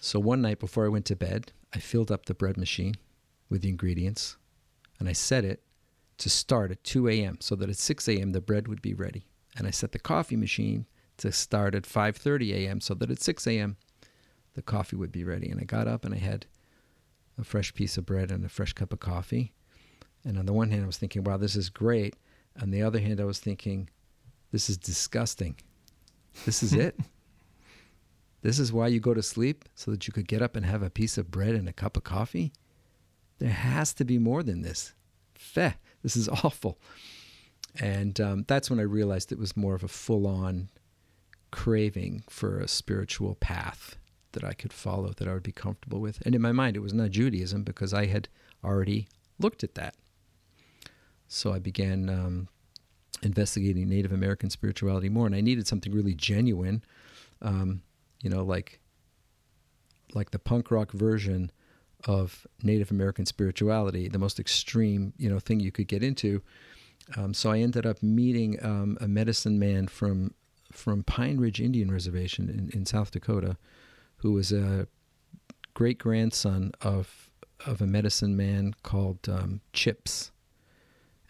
[0.00, 2.94] So one night before I went to bed, I filled up the bread machine
[3.48, 4.36] with the ingredients
[5.02, 5.64] and I set it
[6.18, 7.38] to start at 2 a.m.
[7.40, 8.30] so that at 6 a.m.
[8.30, 9.26] the bread would be ready.
[9.56, 10.86] And I set the coffee machine
[11.16, 12.80] to start at 5:30 a.m.
[12.80, 13.76] so that at 6 a.m.
[14.54, 15.50] the coffee would be ready.
[15.50, 16.46] And I got up and I had
[17.36, 19.54] a fresh piece of bread and a fresh cup of coffee.
[20.24, 22.14] And on the one hand I was thinking, wow, this is great.
[22.62, 23.90] On the other hand, I was thinking,
[24.52, 25.56] this is disgusting.
[26.44, 26.96] This is it.
[28.42, 30.84] this is why you go to sleep so that you could get up and have
[30.84, 32.52] a piece of bread and a cup of coffee.
[33.42, 34.94] There has to be more than this.
[35.34, 35.72] Feh,
[36.04, 36.78] this is awful.
[37.80, 40.68] And um, that's when I realized it was more of a full on
[41.50, 43.96] craving for a spiritual path
[44.30, 46.22] that I could follow, that I would be comfortable with.
[46.24, 48.28] And in my mind, it was not Judaism because I had
[48.62, 49.08] already
[49.40, 49.96] looked at that.
[51.26, 52.48] So I began um,
[53.24, 56.84] investigating Native American spirituality more, and I needed something really genuine,
[57.40, 57.82] um,
[58.22, 58.78] you know, like
[60.14, 61.50] like the punk rock version
[62.06, 66.42] of Native American spirituality, the most extreme, you know, thing you could get into.
[67.16, 70.34] Um, so I ended up meeting um, a medicine man from
[70.70, 73.58] from Pine Ridge Indian Reservation in, in South Dakota,
[74.16, 74.86] who was a
[75.74, 77.30] great grandson of
[77.66, 80.32] of a medicine man called um, Chips,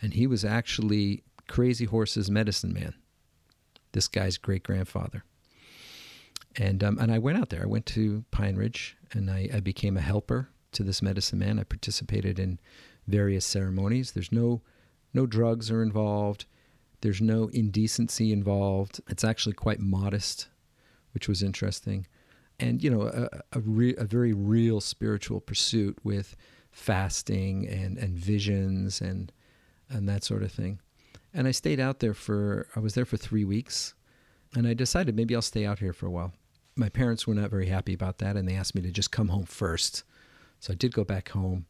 [0.00, 2.94] and he was actually Crazy Horse's medicine man.
[3.92, 5.24] This guy's great grandfather.
[6.56, 7.62] And um, and I went out there.
[7.62, 11.58] I went to Pine Ridge, and I, I became a helper to this medicine man.
[11.58, 12.58] I participated in
[13.06, 14.12] various ceremonies.
[14.12, 14.62] There's no
[15.14, 16.46] no drugs are involved.
[17.02, 19.00] There's no indecency involved.
[19.08, 20.48] It's actually quite modest,
[21.12, 22.06] which was interesting,
[22.58, 26.36] and you know a a, re, a very real spiritual pursuit with
[26.70, 29.32] fasting and and visions and
[29.90, 30.80] and that sort of thing.
[31.34, 33.94] And I stayed out there for I was there for three weeks,
[34.54, 36.32] and I decided maybe I'll stay out here for a while.
[36.74, 39.28] My parents were not very happy about that, and they asked me to just come
[39.28, 40.04] home first.
[40.62, 41.66] So I did go back home,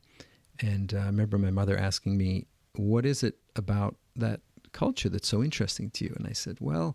[0.60, 2.44] and uh, I remember my mother asking me,
[2.76, 6.94] "What is it about that culture that's so interesting to you?" And I said, "Well,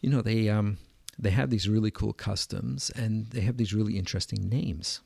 [0.00, 0.78] you know, they um,
[1.20, 5.02] they have these really cool customs, and they have these really interesting names.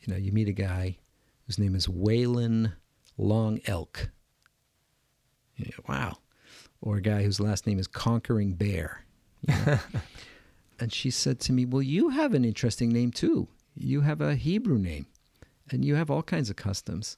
[0.00, 0.96] You know, you meet a guy
[1.44, 2.72] whose name is Waylon
[3.18, 4.08] Long Elk."
[5.56, 6.16] You know, wow.
[6.80, 9.04] Or a guy whose last name is Conquering Bear.
[9.46, 9.78] You know?
[10.80, 13.48] and she said to me, Well, you have an interesting name too.
[13.76, 15.06] You have a Hebrew name
[15.70, 17.16] and you have all kinds of customs.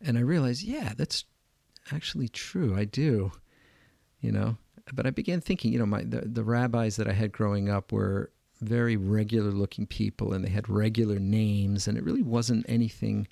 [0.00, 1.24] And I realized, yeah, that's
[1.92, 2.76] actually true.
[2.76, 3.32] I do,
[4.20, 4.56] you know.
[4.92, 7.92] But I began thinking, you know, my the, the rabbis that I had growing up
[7.92, 13.26] were very regular looking people and they had regular names and it really wasn't anything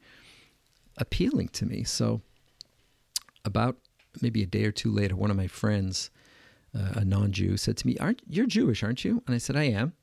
[0.96, 1.84] appealing to me.
[1.84, 2.22] So
[3.44, 3.76] about
[4.22, 6.10] maybe a day or two later, one of my friends,
[6.74, 9.64] uh, a non-Jew, said to me, "Aren't you're Jewish, aren't you?" And I said, "I
[9.64, 9.94] am."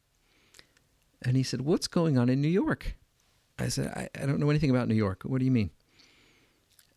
[1.21, 2.95] And he said, What's going on in New York?
[3.57, 5.23] I said, I, I don't know anything about New York.
[5.23, 5.71] What do you mean?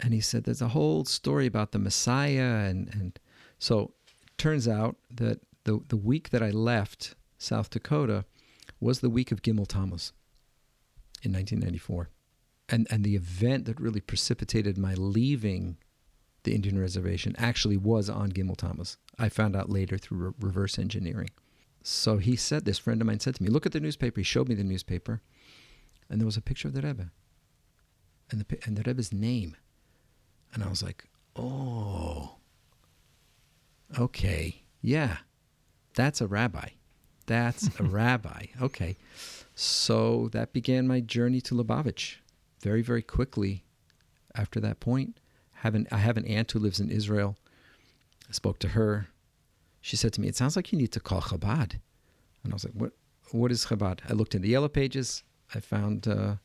[0.00, 2.66] And he said, There's a whole story about the Messiah.
[2.68, 3.18] And, and
[3.58, 8.24] so it turns out that the, the week that I left South Dakota
[8.80, 10.12] was the week of Gimel Tammuz
[11.22, 12.10] in 1994.
[12.68, 15.78] And, and the event that really precipitated my leaving
[16.44, 18.96] the Indian reservation actually was on Gimel Tammuz.
[19.18, 21.30] I found out later through re- reverse engineering.
[21.90, 24.20] So he said, this friend of mine said to me, look at the newspaper.
[24.20, 25.22] He showed me the newspaper,
[26.10, 27.10] and there was a picture of the Rebbe,
[28.30, 29.56] and the and the Rebbe's name,
[30.52, 32.36] and I was like, oh,
[33.98, 35.16] okay, yeah,
[35.94, 36.68] that's a rabbi,
[37.24, 38.48] that's a rabbi.
[38.60, 38.98] Okay,
[39.54, 42.16] so that began my journey to Lubavitch.
[42.60, 43.64] Very very quickly,
[44.34, 45.20] after that point,
[45.54, 47.38] have an, I have an aunt who lives in Israel.
[48.28, 49.08] I spoke to her.
[49.88, 51.80] She said to me, "It sounds like you need to call Chabad."
[52.44, 52.92] And I was like, "What?
[53.30, 55.22] What is Chabad?" I looked in the yellow pages.
[55.54, 56.36] I found uh,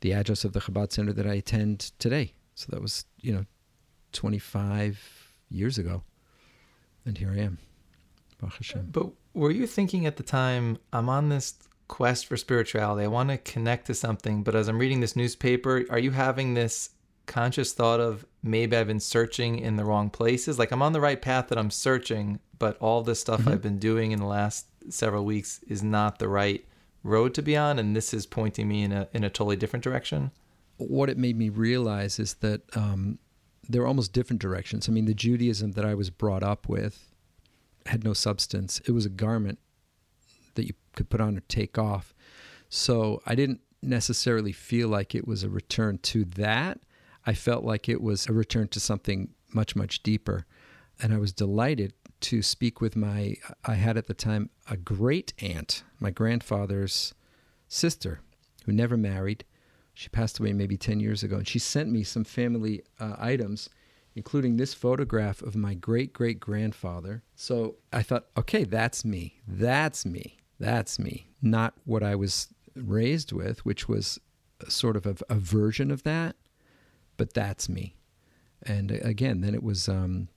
[0.00, 2.34] the address of the Chabad center that I attend today.
[2.56, 3.44] So that was, you know,
[4.14, 6.02] 25 years ago,
[7.04, 7.58] and here I am.
[8.90, 11.54] But were you thinking at the time, I'm on this
[11.86, 13.04] quest for spirituality.
[13.04, 16.54] I want to connect to something, but as I'm reading this newspaper, are you having
[16.54, 16.90] this
[17.26, 20.58] conscious thought of maybe I've been searching in the wrong places.
[20.58, 23.50] Like I'm on the right path that I'm searching, but all this stuff mm-hmm.
[23.50, 26.64] I've been doing in the last several weeks is not the right
[27.02, 29.84] road to be on, and this is pointing me in a in a totally different
[29.84, 30.30] direction.
[30.78, 33.18] What it made me realize is that um,
[33.68, 34.88] there are almost different directions.
[34.88, 37.12] I mean, the Judaism that I was brought up with
[37.86, 38.80] had no substance.
[38.86, 39.58] It was a garment
[40.54, 42.14] that you could put on or take off.
[42.68, 46.80] So I didn't necessarily feel like it was a return to that.
[47.26, 50.46] I felt like it was a return to something much, much deeper.
[51.02, 53.34] And I was delighted to speak with my,
[53.64, 57.12] I had at the time a great aunt, my grandfather's
[57.68, 58.20] sister,
[58.64, 59.44] who never married.
[59.92, 61.36] She passed away maybe 10 years ago.
[61.36, 63.68] And she sent me some family uh, items,
[64.14, 67.22] including this photograph of my great great grandfather.
[67.34, 69.40] So I thought, okay, that's me.
[69.46, 70.38] That's me.
[70.58, 71.28] That's me.
[71.42, 74.18] Not what I was raised with, which was
[74.68, 76.36] sort of a, a version of that
[77.16, 77.96] but that's me.
[78.62, 80.28] And uh, again, then it was um,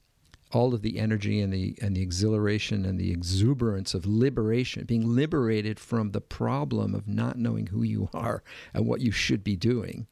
[0.51, 5.15] all of the energy and the and the exhilaration and the exuberance of liberation, being
[5.15, 9.55] liberated from the problem of not knowing who you are and what you should be
[9.55, 10.07] doing.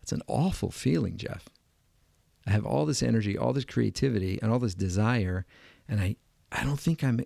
[0.00, 1.48] That's an awful feeling, Jeff.
[2.46, 5.46] I have all this energy, all this creativity, and all this desire,
[5.88, 6.16] and I
[6.52, 7.20] I don't think I'm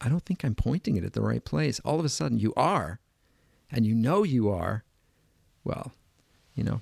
[0.00, 1.80] I don't think I'm pointing it at the right place.
[1.80, 3.00] All of a sudden, you are,
[3.70, 4.84] and you know you are.
[5.62, 5.92] Well,
[6.54, 6.80] you know,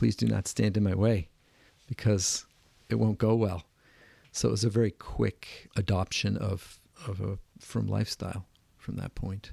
[0.00, 1.28] please do not stand in my way
[1.86, 2.46] because
[2.88, 3.64] it won't go well.
[4.32, 8.46] So it was a very quick adoption of, of a from lifestyle
[8.78, 9.52] from that point.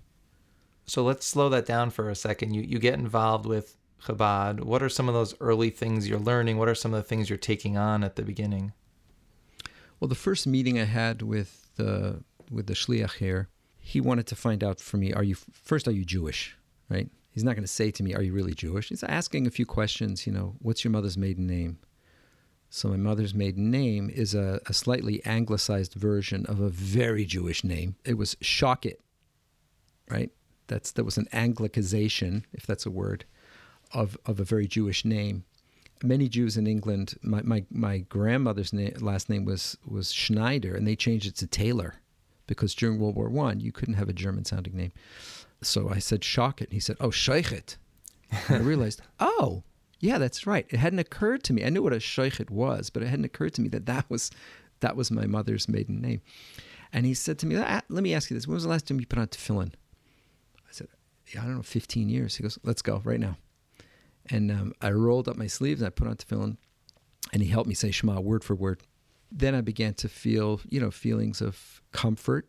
[0.86, 2.54] So let's slow that down for a second.
[2.54, 4.62] You you get involved with Chabad.
[4.62, 6.58] What are some of those early things you're learning?
[6.58, 8.72] What are some of the things you're taking on at the beginning?
[10.00, 14.36] Well, the first meeting I had with the with the shliach here, he wanted to
[14.38, 15.90] find out for me: Are you first?
[15.90, 16.56] Are you Jewish?
[16.88, 17.10] Right?
[17.38, 18.90] He's not going to say to me, Are you really Jewish?
[18.90, 21.78] He's asking a few questions, you know, what's your mother's maiden name?
[22.72, 27.64] So, my mother's maiden name is a, a slightly anglicized version of a very Jewish
[27.64, 27.96] name.
[28.04, 28.96] It was Shockett,
[30.10, 30.32] right?
[30.66, 33.24] That's, that was an anglicization, if that's a word,
[33.94, 35.44] of, of a very Jewish name.
[36.02, 40.96] Many Jews in England, my, my, my grandmother's last name was, was Schneider, and they
[40.96, 42.02] changed it to Taylor
[42.48, 44.94] because during World War One you couldn't have a German sounding name.
[45.62, 46.66] So I said, Shockett.
[46.66, 47.78] And he said, oh, sheikhet.
[48.50, 49.64] I realized, oh,
[50.00, 50.66] yeah, that's right.
[50.70, 51.64] It hadn't occurred to me.
[51.64, 54.30] I knew what a sheikhet was, but it hadn't occurred to me that that was,
[54.82, 56.22] that was my mother's maiden name.
[56.94, 58.48] And he said to me, ah, let me ask you this.
[58.48, 59.74] When was the last time you put on tefillin?
[59.74, 60.88] I said,
[61.34, 62.36] yeah, I don't know, 15 years.
[62.36, 63.38] He goes, let's go right now.
[64.30, 66.58] And um, I rolled up my sleeves and I put on tefillin
[67.34, 68.84] and he helped me say Shema word for word.
[69.32, 72.48] Then I began to feel, you know, feelings of comfort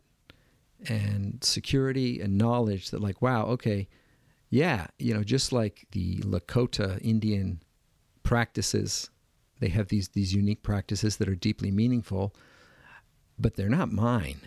[0.86, 3.88] and security and knowledge that like wow okay
[4.50, 7.60] yeah you know just like the lakota indian
[8.22, 9.10] practices
[9.60, 12.34] they have these these unique practices that are deeply meaningful
[13.38, 14.40] but they're not mine.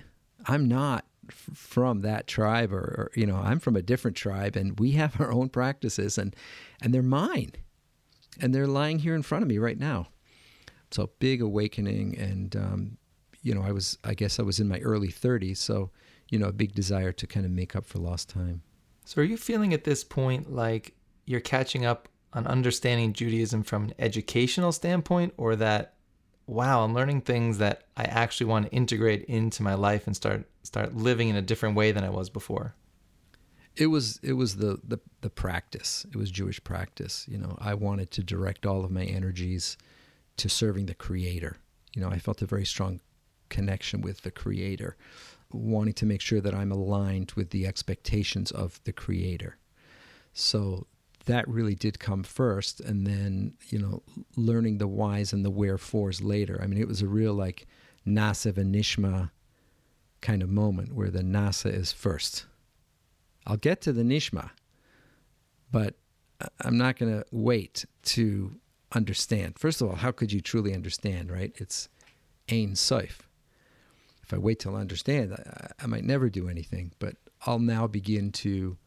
[0.48, 4.56] I'm not f- from that tribe or, or, you know i'm from a different tribe
[4.56, 6.36] and we have our own practices and
[6.82, 7.52] and they're mine.
[8.40, 10.08] And they're lying here in front of me right now.
[10.90, 12.98] So big awakening and um,
[13.44, 15.90] you know i was i guess i was in my early 30s so
[16.32, 18.64] you know, a big desire to kind of make up for lost time.
[19.06, 23.84] So, are you feeling at this point like you're catching up on understanding Judaism from
[23.84, 25.96] an educational standpoint, or that,
[26.48, 30.50] wow, I'm learning things that I actually want to integrate into my life and start
[30.64, 32.74] start living in a different way than I was before?
[33.76, 36.06] It was it was the, the the practice.
[36.10, 37.26] It was Jewish practice.
[37.30, 39.78] You know, I wanted to direct all of my energies
[40.38, 41.58] to serving the Creator.
[41.94, 43.02] You know, I felt a very strong
[43.50, 44.96] connection with the Creator,
[45.54, 49.58] wanting to make sure that I'm aligned with the expectations of the Creator.
[50.34, 50.88] So
[51.26, 54.02] that really did come first, and then you know,
[54.36, 56.60] learning the whys and the wherefores later.
[56.62, 57.68] I mean, it was a real like
[58.08, 59.30] na'aseh v'nishma
[60.22, 62.46] kind of moment where the na'aseh is first.
[63.46, 64.52] I'll get to the nishma,
[65.72, 65.96] but
[66.60, 68.56] I'm not going to wait to
[68.94, 69.58] understand.
[69.58, 71.52] First of all, how could you truly understand, right?
[71.58, 71.90] It's
[72.52, 73.28] Ein Sof.
[74.32, 77.86] If I wait till I understand, I, I might never do anything, but I'll now
[77.86, 78.78] begin to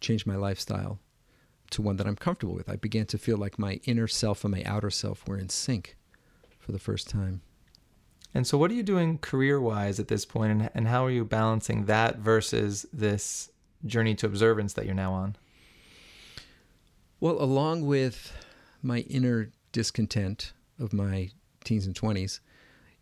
[0.00, 0.98] change my lifestyle
[1.70, 2.68] to one that I'm comfortable with.
[2.68, 5.96] I began to feel like my inner self and my outer self were in sync
[6.58, 7.40] for the first time.
[8.34, 11.10] And so, what are you doing career wise at this point, and, and how are
[11.10, 13.50] you balancing that versus this
[13.86, 15.36] journey to observance that you're now on?
[17.18, 18.30] Well, along with
[18.82, 21.30] my inner discontent of my
[21.64, 22.40] teens and 20s,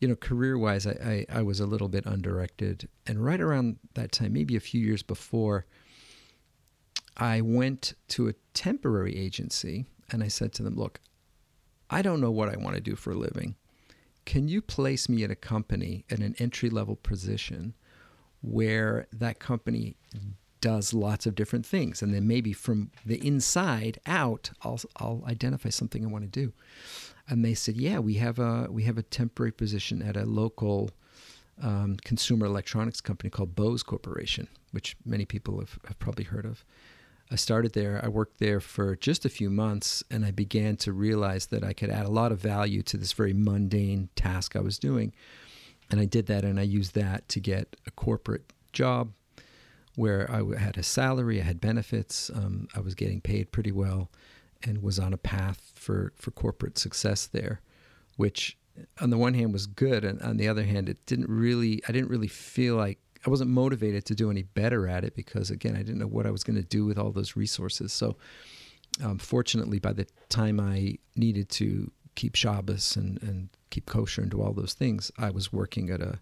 [0.01, 2.89] you know, career wise, I, I, I, was a little bit undirected.
[3.07, 5.67] And right around that time, maybe a few years before,
[7.17, 11.01] I went to a temporary agency and I said to them, Look,
[11.91, 13.57] I don't know what I want to do for a living.
[14.25, 17.75] Can you place me at a company at an entry level position
[18.43, 19.97] where that company
[20.61, 22.01] does lots of different things?
[22.01, 26.53] And then maybe from the inside out, I'll, I'll identify something I want to do.
[27.31, 30.91] And they said, Yeah, we have a, we have a temporary position at a local
[31.63, 36.65] um, consumer electronics company called Bose Corporation, which many people have, have probably heard of.
[37.31, 38.01] I started there.
[38.03, 41.73] I worked there for just a few months, and I began to realize that I
[41.73, 45.13] could add a lot of value to this very mundane task I was doing.
[45.91, 49.13] And I did that, and I used that to get a corporate job
[49.95, 54.11] where I had a salary, I had benefits, um, I was getting paid pretty well,
[54.63, 57.61] and was on a path for, for corporate success there,
[58.17, 58.57] which
[59.01, 61.93] on the one hand was good, and on the other hand, it didn't really, I
[61.93, 65.77] didn't really feel like I wasn't motivated to do any better at it because again,
[65.77, 67.93] I didn't know what I was going to do with all those resources.
[67.93, 68.17] So,
[69.03, 74.31] um, fortunately, by the time I needed to keep Shabbos and, and keep kosher and
[74.31, 76.19] do all those things, I was working at a,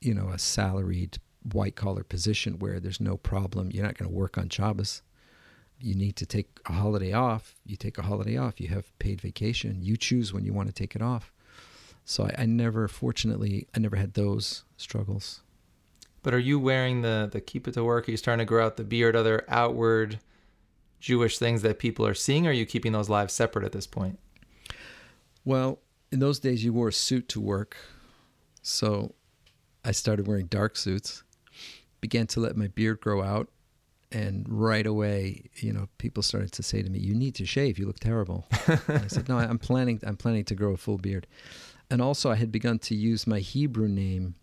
[0.00, 1.18] you know, a salaried
[1.52, 3.70] white collar position where there's no problem.
[3.70, 5.02] You're not going to work on Shabbos.
[5.78, 7.56] You need to take a holiday off.
[7.64, 8.60] You take a holiday off.
[8.60, 9.82] You have paid vacation.
[9.82, 11.32] You choose when you want to take it off.
[12.04, 15.40] So I, I never, fortunately, I never had those struggles.
[16.22, 18.08] But are you wearing the the kippah to work?
[18.08, 19.14] Are you starting to grow out the beard?
[19.14, 20.18] Other outward
[20.98, 22.46] Jewish things that people are seeing?
[22.46, 24.18] Or are you keeping those lives separate at this point?
[25.44, 25.78] Well,
[26.10, 27.76] in those days, you wore a suit to work,
[28.62, 29.14] so
[29.84, 31.22] I started wearing dark suits.
[32.00, 33.48] Began to let my beard grow out,
[34.12, 37.78] and right away, you know, people started to say to me, "You need to shave.
[37.78, 38.46] You look terrible."
[38.88, 40.00] I said, "No, I'm planning.
[40.06, 41.26] I'm planning to grow a full beard."
[41.90, 44.34] And also, I had begun to use my Hebrew name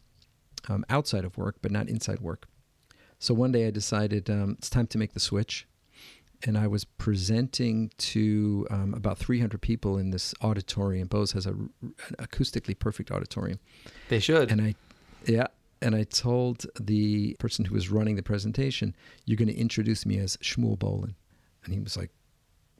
[0.69, 2.47] um, outside of work, but not inside work.
[3.19, 5.67] So one day I decided um, it's time to make the switch.
[6.45, 11.07] And I was presenting to um, about 300 people in this auditorium.
[11.07, 13.59] Bose has a, an acoustically perfect auditorium.
[14.09, 14.51] They should.
[14.51, 14.75] And I,
[15.25, 15.47] yeah,
[15.83, 20.17] and I told the person who was running the presentation, "You're going to introduce me
[20.17, 21.13] as Shmuel Bolin,"
[21.65, 22.11] and he was like,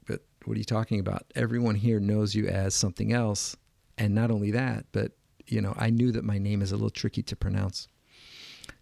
[0.07, 1.31] "But what are you talking about?
[1.35, 3.55] Everyone here knows you as something else,
[3.97, 5.11] and not only that, but
[5.45, 7.89] you know, I knew that my name is a little tricky to pronounce.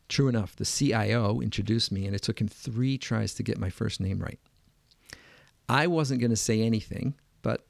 [0.08, 3.70] True enough, the CIO introduced me, and it took him three tries to get my
[3.70, 4.40] first name right.
[5.68, 7.66] I wasn't going to say anything, but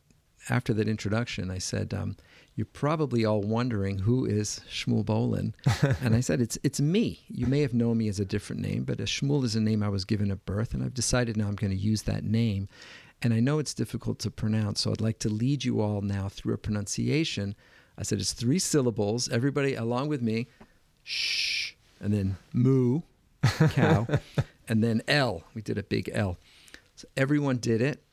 [0.49, 2.17] after that introduction, I said, um,
[2.55, 5.53] "You're probably all wondering who is Shmuel Bolin,"
[6.01, 7.21] and I said, "It's it's me.
[7.27, 9.89] You may have known me as a different name, but Shmuel is a name I
[9.89, 12.67] was given at birth, and I've decided now I'm going to use that name."
[13.23, 16.27] And I know it's difficult to pronounce, so I'd like to lead you all now
[16.27, 17.55] through a pronunciation
[18.01, 19.29] I said, it's three syllables.
[19.29, 20.47] Everybody along with me.
[21.03, 21.73] Shh.
[21.99, 23.01] And then moo,
[23.43, 24.07] cow.
[24.67, 25.43] and then L.
[25.53, 26.37] We did a big L.
[26.95, 28.03] So everyone did it.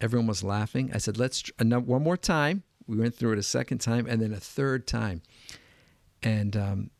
[0.00, 0.90] Everyone was laughing.
[0.92, 2.64] I said, let's uh, one more time.
[2.86, 5.22] We went through it a second time and then a third time.
[6.22, 6.90] And um,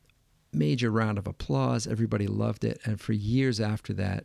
[0.54, 1.86] major round of applause.
[1.86, 2.80] Everybody loved it.
[2.84, 4.24] And for years after that,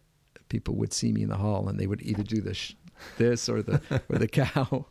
[0.50, 2.74] people would see me in the hall and they would either do this,
[3.18, 4.86] this or the or the cow.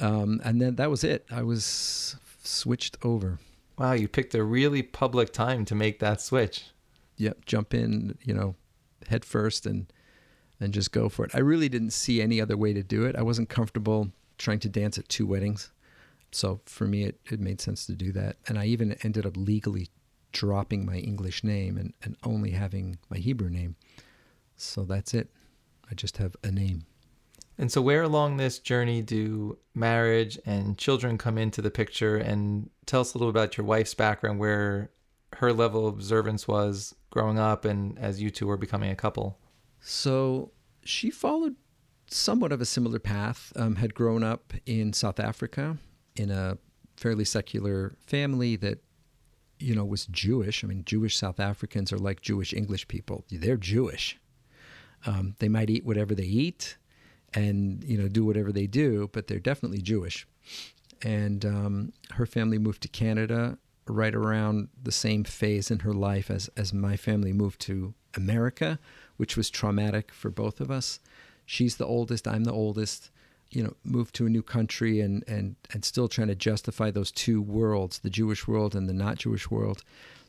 [0.00, 1.26] Um, and then that was it.
[1.30, 3.38] I was switched over.
[3.78, 6.66] Wow, you picked a really public time to make that switch.
[7.16, 8.54] Yep, jump in, you know,
[9.08, 9.92] head first and
[10.60, 11.32] and just go for it.
[11.34, 13.16] I really didn't see any other way to do it.
[13.16, 15.72] I wasn't comfortable trying to dance at two weddings.
[16.32, 18.36] So for me, it, it made sense to do that.
[18.48, 19.88] And I even ended up legally
[20.32, 23.76] dropping my English name and, and only having my Hebrew name.
[24.56, 25.30] So that's it.
[25.90, 26.86] I just have a name.
[27.58, 32.16] And so, where along this journey do marriage and children come into the picture?
[32.16, 34.90] And tell us a little about your wife's background, where
[35.34, 39.38] her level of observance was growing up and as you two were becoming a couple.
[39.80, 40.52] So,
[40.82, 41.56] she followed
[42.06, 45.76] somewhat of a similar path, um, had grown up in South Africa
[46.16, 46.58] in a
[46.96, 48.78] fairly secular family that,
[49.58, 50.62] you know, was Jewish.
[50.62, 54.18] I mean, Jewish South Africans are like Jewish English people, they're Jewish.
[55.04, 56.76] Um, they might eat whatever they eat
[57.34, 60.28] and, you know, do whatever they do, but they're definitely Jewish.
[61.02, 63.58] And um, her family moved to Canada
[63.88, 68.78] right around the same phase in her life as, as my family moved to America,
[69.16, 71.00] which was traumatic for both of us
[71.44, 73.10] she's the oldest, I'm the oldest,
[73.52, 77.12] you know, moved to a new country and, and, and still trying to justify those
[77.12, 79.84] two worlds, the Jewish world and the not Jewish world.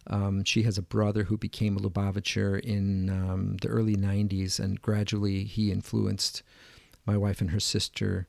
[0.07, 4.81] Um, she has a brother who became a Lubavitcher in um, the early 90s, and
[4.81, 6.43] gradually he influenced
[7.05, 8.27] my wife and her sister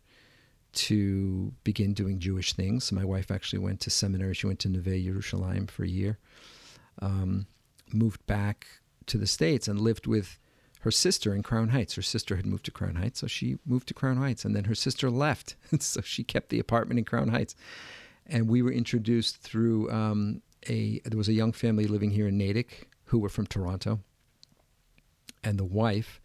[0.74, 2.92] to begin doing Jewish things.
[2.92, 4.34] My wife actually went to seminary.
[4.34, 6.18] She went to Neve Yerushalayim for a year,
[7.00, 7.46] um,
[7.92, 8.66] moved back
[9.06, 10.38] to the States, and lived with
[10.84, 11.94] her sister in Crown Heights.
[11.94, 14.64] Her sister had moved to Crown Heights, so she moved to Crown Heights, and then
[14.64, 17.56] her sister left, so she kept the apartment in Crown Heights.
[18.26, 22.36] And we were introduced through um, a there was a young family living here in
[22.36, 24.00] Natick who were from Toronto,
[25.42, 26.20] and the wife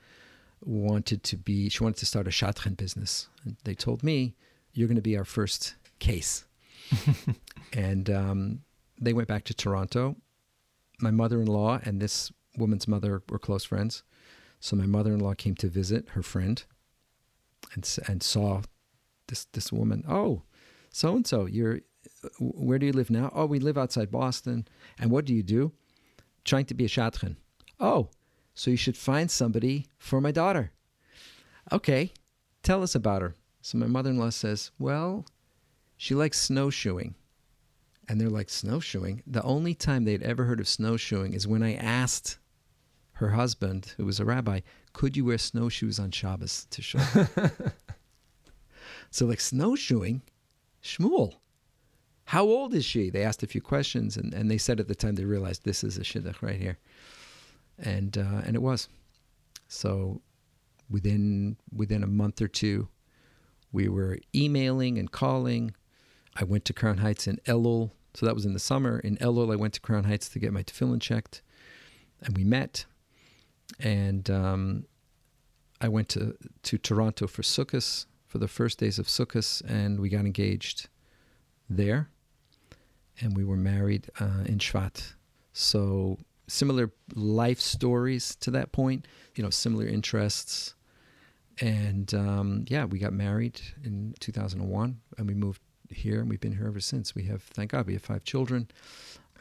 [0.61, 3.29] wanted to be she wanted to start a shadchan business.
[3.45, 4.35] And they told me,
[4.73, 6.45] "You're going to be our first case,"
[7.73, 8.61] and um,
[8.99, 10.17] they went back to Toronto.
[10.99, 14.03] My mother-in-law and this woman's mother were close friends.
[14.59, 16.63] So my mother-in-law came to visit her friend,
[17.73, 18.61] and and saw
[19.27, 20.03] this this woman.
[20.07, 20.43] Oh,
[20.89, 21.81] so and so, you're
[22.39, 23.31] where do you live now?
[23.33, 24.67] Oh, we live outside Boston.
[24.97, 25.71] And what do you do?
[26.43, 27.35] Trying to be a shadchan.
[27.79, 28.09] Oh,
[28.53, 30.71] so you should find somebody for my daughter.
[31.71, 32.11] Okay,
[32.63, 33.35] tell us about her.
[33.61, 35.25] So my mother-in-law says, well,
[35.97, 37.15] she likes snowshoeing.
[38.07, 39.21] And they're like, snowshoeing?
[39.27, 42.39] The only time they'd ever heard of snowshoeing is when I asked
[43.19, 44.61] her husband, who was a rabbi,
[44.93, 46.99] could you wear snowshoes on Shabbos to show?
[49.11, 50.21] so, like snowshoeing,
[50.81, 51.33] Shmuel,
[52.23, 53.09] how old is she?
[53.09, 55.83] They asked a few questions, and, and they said at the time they realized this
[55.83, 56.77] is a shidduch right here,
[57.77, 58.87] and uh, and it was.
[59.67, 60.21] So,
[60.89, 62.87] within within a month or two,
[63.73, 65.75] we were emailing and calling.
[66.37, 68.99] I went to Crown Heights in Elul, so that was in the summer.
[68.99, 71.41] In Elul, I went to Crown Heights to get my tefillin checked,
[72.21, 72.85] and we met
[73.79, 74.85] and um,
[75.81, 80.09] I went to to Toronto for Sukkot for the first days of Sukkot, and we
[80.09, 80.87] got engaged
[81.69, 82.09] there,
[83.19, 85.13] and we were married uh, in Shvat.
[85.53, 86.17] So
[86.47, 90.75] similar life stories to that point, you know, similar interests,
[91.61, 96.55] and um, yeah, we got married in 2001, and we moved here, and we've been
[96.55, 97.15] here ever since.
[97.15, 98.69] We have, thank God, we have five children.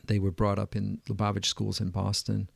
[0.05, 2.49] They were brought up in Lubavitch schools in Boston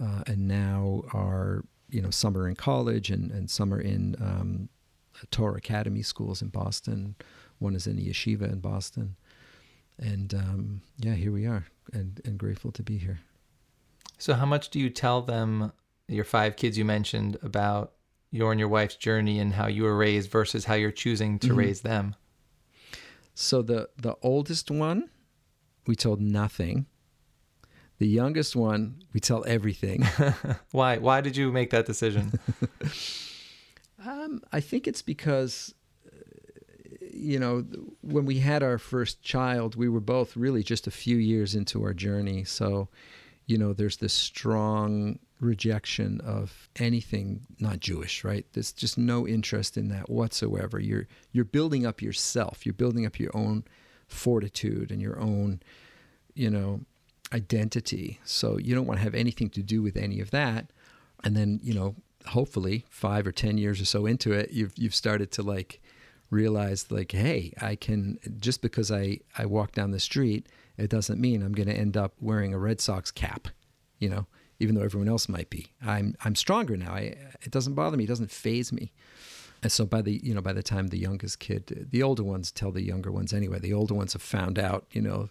[0.00, 4.16] uh, and now are you know some are in college and, and some are in
[4.20, 4.68] um,
[5.30, 7.14] Torah Academy schools in Boston.
[7.58, 9.16] One is in the yeshiva in Boston,
[9.98, 13.20] and um, yeah, here we are, and and grateful to be here.
[14.18, 15.72] So, how much do you tell them,
[16.08, 17.92] your five kids you mentioned, about
[18.30, 21.48] your and your wife's journey and how you were raised versus how you're choosing to
[21.48, 21.58] mm-hmm.
[21.58, 22.14] raise them?
[23.34, 25.10] So the the oldest one,
[25.86, 26.86] we told nothing
[27.98, 30.02] the youngest one, we tell everything.
[30.70, 30.98] Why?
[30.98, 32.38] Why did you make that decision?
[34.06, 35.74] um, I think it's because,
[37.12, 37.64] you know,
[38.00, 41.82] when we had our first child, we were both really just a few years into
[41.82, 42.44] our journey.
[42.44, 42.88] So,
[43.46, 48.46] you know, there's this strong rejection of anything not Jewish, right?
[48.52, 50.78] There's just no interest in that whatsoever.
[50.78, 52.64] You're you're building up yourself.
[52.64, 53.64] You're building up your own
[54.06, 55.60] fortitude and your own,
[56.34, 56.80] you know,
[57.32, 58.20] identity.
[58.24, 60.70] So you don't want to have anything to do with any of that.
[61.24, 61.94] And then, you know,
[62.26, 65.80] hopefully five or 10 years or so into it, you've, you've started to like
[66.30, 71.20] realize like, Hey, I can, just because I, I walk down the street, it doesn't
[71.20, 73.48] mean I'm going to end up wearing a Red Sox cap,
[73.98, 74.26] you know,
[74.60, 75.66] even though everyone else might be.
[75.84, 76.92] I'm, I'm stronger now.
[76.92, 78.04] I, it doesn't bother me.
[78.04, 78.92] It doesn't phase me.
[79.60, 82.52] And so by the you know by the time the youngest kid, the older ones
[82.52, 83.58] tell the younger ones anyway.
[83.58, 85.30] The older ones have found out you know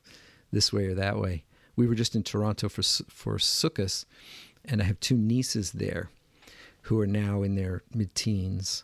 [0.52, 1.46] this way or that way
[1.78, 4.04] we were just in Toronto for for Sukkot,
[4.66, 6.10] and I have two nieces there,
[6.82, 8.84] who are now in their mid-teens,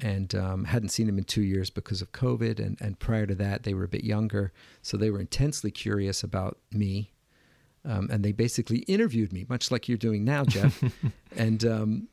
[0.00, 2.58] and um, hadn't seen them in two years because of COVID.
[2.58, 6.22] And and prior to that, they were a bit younger, so they were intensely curious
[6.22, 7.10] about me,
[7.84, 10.82] um, and they basically interviewed me, much like you're doing now, Jeff,
[11.36, 11.64] and.
[11.66, 12.08] Um,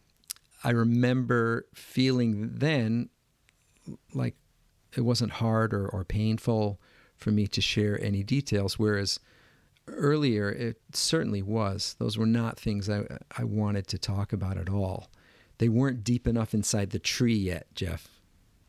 [0.64, 3.10] I remember feeling then
[4.14, 4.36] like
[4.96, 6.80] it wasn't hard or, or painful
[7.16, 9.20] for me to share any details, whereas
[9.88, 11.96] earlier it certainly was.
[12.00, 13.04] Those were not things I,
[13.38, 15.10] I wanted to talk about at all.
[15.58, 18.08] They weren't deep enough inside the tree yet, Jeff.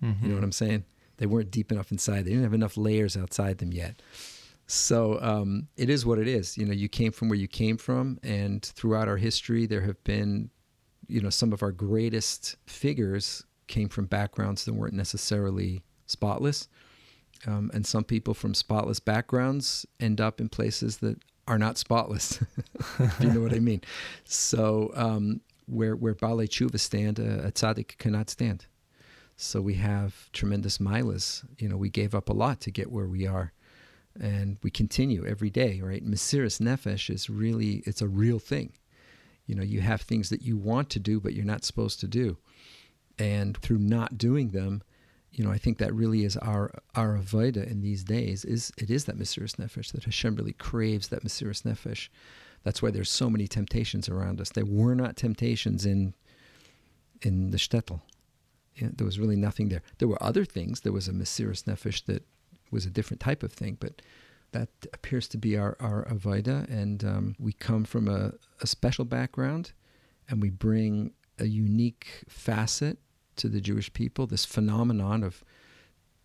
[0.03, 0.25] Mm-hmm.
[0.25, 0.85] You know what I'm saying?
[1.19, 2.25] They weren't deep enough inside.
[2.25, 4.01] They didn't have enough layers outside them yet.
[4.67, 6.57] So um, it is what it is.
[6.57, 10.03] You know, you came from where you came from, and throughout our history, there have
[10.05, 10.51] been,
[11.09, 16.69] you know, some of our greatest figures came from backgrounds that weren't necessarily spotless.
[17.47, 22.41] Um, and some people from spotless backgrounds end up in places that are not spotless.
[23.21, 23.81] you know what I mean?
[24.25, 28.67] So um, where where Baalei Tshuva stand, a, a tzaddik cannot stand.
[29.37, 31.45] So we have tremendous milas.
[31.59, 33.53] You know, we gave up a lot to get where we are,
[34.21, 35.81] and we continue every day.
[35.81, 36.05] Right?
[36.05, 38.73] Mesiris nefesh is really it's a real thing.
[39.47, 42.09] You know, you have things that you want to do but you're not supposed to
[42.09, 42.37] do,
[43.19, 44.83] and through not doing them,
[45.39, 48.45] you know, I think that really is our our avoda in these days.
[48.45, 52.09] Is it is that Mesiris nefesh that Hashem really craves that Mesiris nefesh.
[52.65, 54.51] That's why there's so many temptations around us.
[54.51, 56.15] There were not temptations in
[57.23, 58.01] in the shtetl.
[58.75, 59.83] Yeah, there was really nothing there.
[59.99, 60.81] There were other things.
[60.81, 62.25] There was a Mesiris nefesh that
[62.73, 64.03] was a different type of thing, but
[64.51, 69.05] that appears to be our our avoda, and um, we come from a, a special
[69.05, 69.71] background,
[70.29, 72.99] and we bring a unique facet
[73.39, 75.45] to the Jewish people, this phenomenon of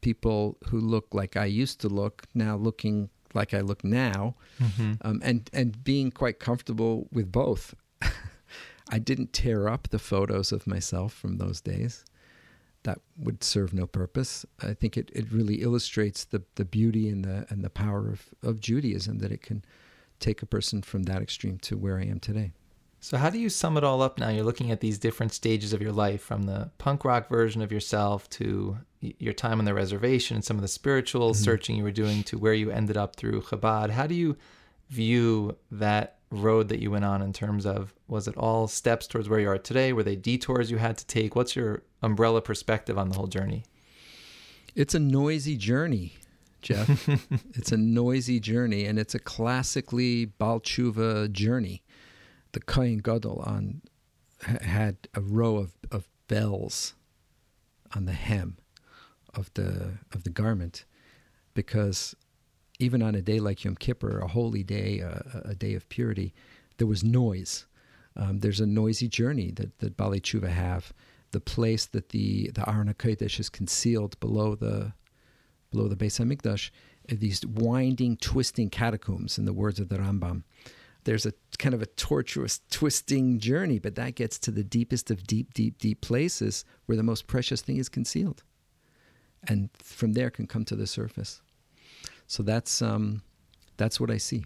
[0.01, 4.93] people who look like I used to look now looking like I look now, mm-hmm.
[5.01, 7.73] um, and and being quite comfortable with both.
[8.89, 12.05] I didn't tear up the photos of myself from those days.
[12.83, 14.45] That would serve no purpose.
[14.61, 18.29] I think it, it really illustrates the, the beauty and the and the power of,
[18.43, 19.63] of Judaism that it can
[20.19, 22.51] take a person from that extreme to where I am today.
[23.03, 24.29] So, how do you sum it all up now?
[24.29, 27.69] You're looking at these different stages of your life from the punk rock version of
[27.69, 31.43] yourself to your time on the reservation and some of the spiritual mm-hmm.
[31.43, 33.89] searching you were doing to where you ended up through Chabad.
[33.89, 34.37] How do you
[34.89, 39.27] view that road that you went on in terms of was it all steps towards
[39.27, 39.91] where you are today?
[39.91, 41.35] Were they detours you had to take?
[41.35, 43.65] What's your umbrella perspective on the whole journey?
[44.75, 46.13] It's a noisy journey.
[46.61, 47.09] Jeff.
[47.53, 51.82] it's a noisy journey, and it's a classically Baal Tshuva journey
[52.53, 53.81] the Kohen Gadol on
[54.41, 56.93] had a row of, of bells
[57.95, 58.57] on the hem
[59.33, 60.85] of the of the garment,
[61.53, 62.15] because
[62.79, 66.33] even on a day like Yom Kippur, a holy day, a, a day of purity,
[66.77, 67.65] there was noise.
[68.15, 70.93] Um, there's a noisy journey that that Baalei Tshuva have.
[71.31, 74.93] The place that the the Aron HaKodesh is concealed below the
[75.71, 76.69] below the Beis Hamikdash,
[77.07, 80.43] these winding, twisting catacombs, in the words of the Rambam
[81.05, 85.25] there's a kind of a tortuous, twisting journey, but that gets to the deepest of
[85.25, 88.43] deep, deep, deep places where the most precious thing is concealed.
[89.47, 91.41] And from there can come to the surface.
[92.27, 93.21] So that's um,
[93.77, 94.45] that's what I see.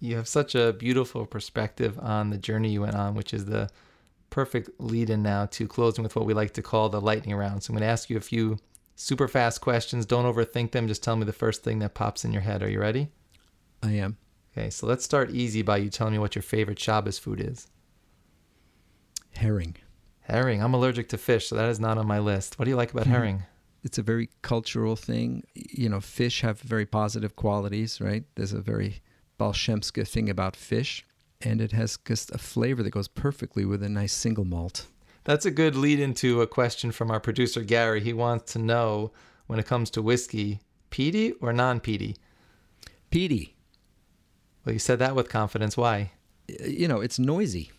[0.00, 3.70] You have such a beautiful perspective on the journey you went on, which is the
[4.28, 7.62] perfect lead in now to closing with what we like to call the lightning round.
[7.62, 8.58] So I'm going to ask you a few
[8.96, 10.04] super fast questions.
[10.04, 10.88] Don't overthink them.
[10.88, 12.62] Just tell me the first thing that pops in your head.
[12.62, 13.08] Are you ready?
[13.82, 14.18] I am.
[14.56, 17.66] Okay, so let's start easy by you telling me what your favorite Shabbos food is.
[19.32, 19.74] Herring.
[20.20, 20.62] Herring.
[20.62, 22.58] I'm allergic to fish, so that is not on my list.
[22.58, 23.12] What do you like about mm-hmm.
[23.12, 23.42] herring?
[23.82, 25.42] It's a very cultural thing.
[25.54, 28.24] You know, fish have very positive qualities, right?
[28.36, 29.02] There's a very
[29.38, 31.04] Balshemska thing about fish,
[31.42, 34.86] and it has just a flavor that goes perfectly with a nice single malt.
[35.24, 38.00] That's a good lead into a question from our producer, Gary.
[38.00, 39.10] He wants to know
[39.46, 42.16] when it comes to whiskey, peaty or non peaty?
[43.10, 43.54] Peaty.
[44.64, 45.76] Well, you said that with confidence.
[45.76, 46.12] Why?
[46.48, 47.70] You know, it's noisy.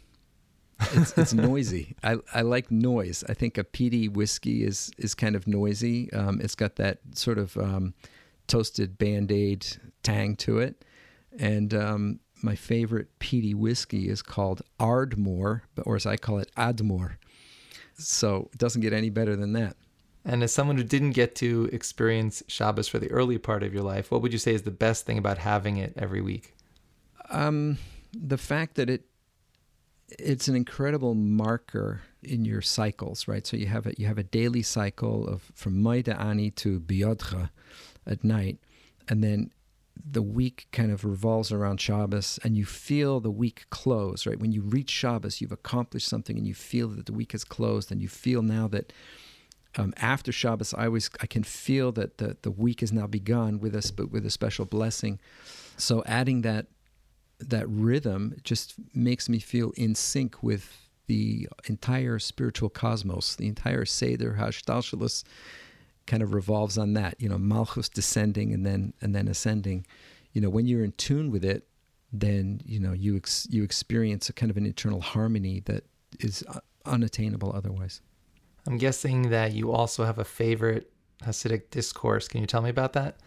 [0.92, 1.96] It's, it's noisy.
[2.04, 3.24] I, I like noise.
[3.30, 6.12] I think a peaty whiskey is is kind of noisy.
[6.12, 7.94] Um, it's got that sort of um,
[8.48, 9.66] toasted band aid
[10.04, 10.84] tang to it.
[11.40, 17.18] And um, my favorite peaty whiskey is called Ardmore, or as I call it, Admore.
[17.98, 19.76] So it doesn't get any better than that.
[20.26, 23.84] And as someone who didn't get to experience Shabbos for the early part of your
[23.84, 26.55] life, what would you say is the best thing about having it every week?
[27.30, 27.78] Um,
[28.14, 29.06] the fact that it
[30.20, 33.46] it's an incredible marker in your cycles, right?
[33.46, 37.50] So you have a you have a daily cycle of from Modeh Ani to B'yadcha
[38.06, 38.60] at night,
[39.08, 39.52] and then
[40.12, 44.40] the week kind of revolves around Shabbos, and you feel the week close, right?
[44.40, 47.92] When you reach Shabbos, you've accomplished something, and you feel that the week has closed,
[47.92, 48.94] and you feel now that
[49.78, 53.60] um, after Shabbos, I always I can feel that the the week has now begun
[53.60, 55.20] with us, but with a special blessing.
[55.78, 56.68] So adding that
[57.40, 63.86] that rhythm just makes me feel in sync with the entire spiritual cosmos, the entire
[63.86, 65.24] Seder Hishtalshelus
[66.08, 67.20] kind of revolves on that.
[67.20, 69.86] You know, Malchus descending and then and then ascending.
[70.34, 71.68] You know, when you're in tune with it,
[72.12, 75.84] then you know you ex- you experience a kind of an internal harmony that
[76.20, 76.44] is
[76.86, 78.02] unattainable otherwise.
[78.68, 80.92] I'm guessing that you also have a favorite
[81.24, 82.28] Hasidic discourse.
[82.28, 83.18] Can you tell me about that?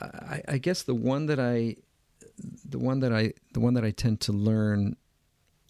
[0.00, 1.76] I, I guess the one that I,
[2.68, 4.96] the one that I, the one that I tend to learn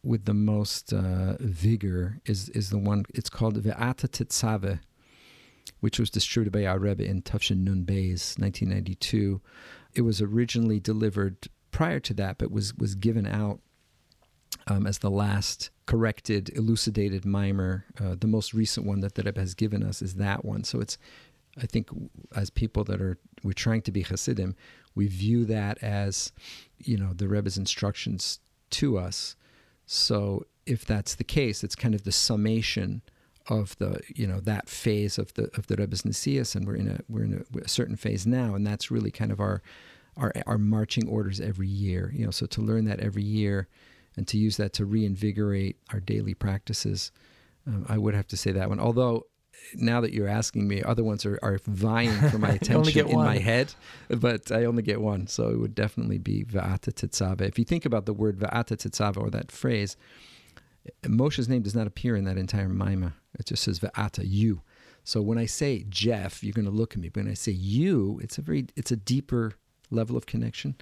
[0.05, 3.05] with the most uh, vigor is is the one.
[3.15, 4.81] It's called Ve'ata Tetzave,
[5.81, 9.41] which was distributed by our Rebbe in Tof Shin Nun Beis, 1992.
[9.95, 13.61] It was originally delivered prior to that, but was was given out
[14.67, 17.85] um, as the last corrected, elucidated mimer.
[18.01, 20.65] Uh, the most recent one that the Rebbe has given us is that one.
[20.65, 20.99] So it's,
[21.61, 21.89] I think,
[22.35, 24.55] as people that are we're trying to be Hasidim,
[24.95, 26.33] we view that as,
[26.79, 28.41] you know, the Rebbe's instructions
[28.71, 29.37] to us.
[29.87, 33.03] So if that's the case, it's kind of the summation
[33.49, 36.89] of the you know that phase of the of the Rebbe's Nesias, and we're in
[36.89, 39.63] a we're in a, a certain phase now, and that's really kind of our
[40.17, 42.13] our our marching orders every year.
[42.15, 43.69] You know, so to learn that every year
[44.17, 47.11] and to use that to reinvigorate our daily practices.
[47.67, 48.81] Um, I would have to say that one.
[48.81, 49.27] Although
[49.75, 53.39] now that you're asking me, other ones are, are vying for my attention in my
[53.39, 53.75] head,
[54.09, 55.27] but I only get one.
[55.27, 57.43] So it would definitely be Va'ata Tetzave.
[57.43, 59.97] If you think about the word Va'ata Tetzave or that phrase,
[61.07, 63.15] Moshe's name does not appear in that entire Maima.
[63.39, 64.63] It just says Va'ata, you.
[65.05, 67.09] So when I say Jeff, you're going to look at me.
[67.09, 69.55] But when I say you, it's a very, it's a deeper
[69.91, 70.77] level of connection.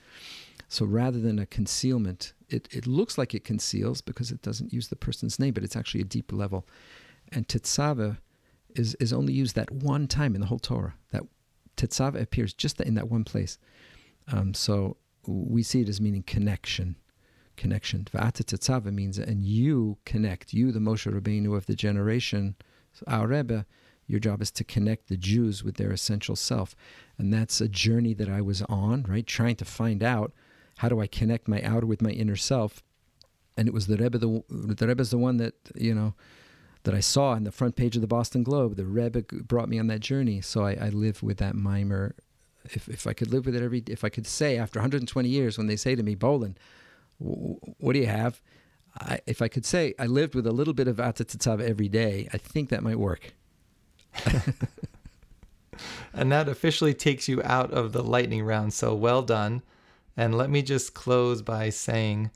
[0.68, 4.88] So rather than a concealment, it, it looks like it conceals because it doesn't use
[4.88, 6.66] the person's name, but it's actually a deep level.
[7.32, 8.18] And tetzava
[8.74, 10.94] is, is only used that one time in the whole Torah.
[11.10, 11.22] That
[11.76, 13.58] tetzava appears just in that one place.
[14.32, 14.96] Um, so
[15.26, 16.96] we see it as meaning connection.
[17.56, 18.06] Connection.
[18.12, 20.52] Va'ata tetzava means, and you connect.
[20.52, 22.56] You, the Moshe Rabbeinu of the generation,
[23.06, 23.66] our Rebbe,
[24.06, 26.74] your job is to connect the Jews with their essential self.
[27.16, 29.26] And that's a journey that I was on, right?
[29.26, 30.32] Trying to find out
[30.78, 32.82] how do I connect my outer with my inner self?
[33.56, 36.14] And it was the Rebbe, the, the Rebbe's the one that, you know,
[36.84, 38.76] that I saw on the front page of the Boston Globe.
[38.76, 40.40] The Rebbe brought me on that journey.
[40.40, 42.14] So I, I live with that mimer.
[42.64, 45.58] If, if I could live with it every, if I could say after 120 years,
[45.58, 46.56] when they say to me, Bolin,
[47.18, 48.40] what do you have?
[48.98, 52.28] I, if I could say I lived with a little bit of Atatatzav every day,
[52.32, 53.34] I think that might work.
[56.12, 58.72] and that officially takes you out of the lightning round.
[58.72, 59.62] So well done.
[60.16, 62.30] And let me just close by saying,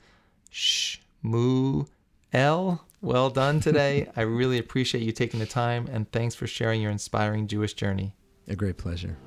[0.49, 1.85] shh, moo,
[2.31, 2.85] L.
[3.01, 4.09] Well done today.
[4.15, 8.15] I really appreciate you taking the time and thanks for sharing your inspiring Jewish journey.
[8.47, 9.17] A great pleasure.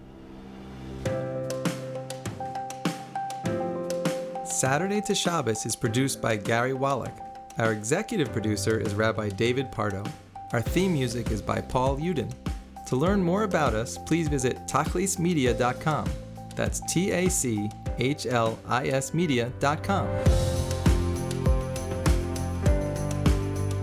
[4.45, 7.17] Saturday to Shabbos is produced by Gary Wallach.
[7.59, 10.03] Our executive producer is Rabbi David Pardo.
[10.53, 12.33] Our theme music is by Paul Uden.
[12.87, 16.11] To learn more about us, please visit tachlismedia.com.
[16.57, 20.09] That's T A C H L I S media.com.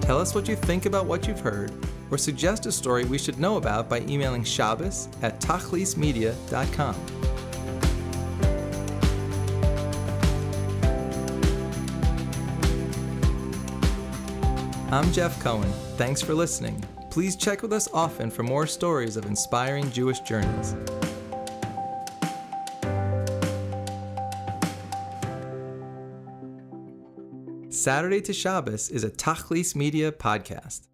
[0.05, 1.71] Tell us what you think about what you've heard,
[2.11, 6.95] or suggest a story we should know about by emailing Shabbos at tachlismedia.com.
[14.91, 15.71] I'm Jeff Cohen.
[15.97, 16.83] Thanks for listening.
[17.09, 20.75] Please check with us often for more stories of inspiring Jewish journeys.
[27.85, 30.87] Saturday to Shabbos is a Tachlis Media podcast.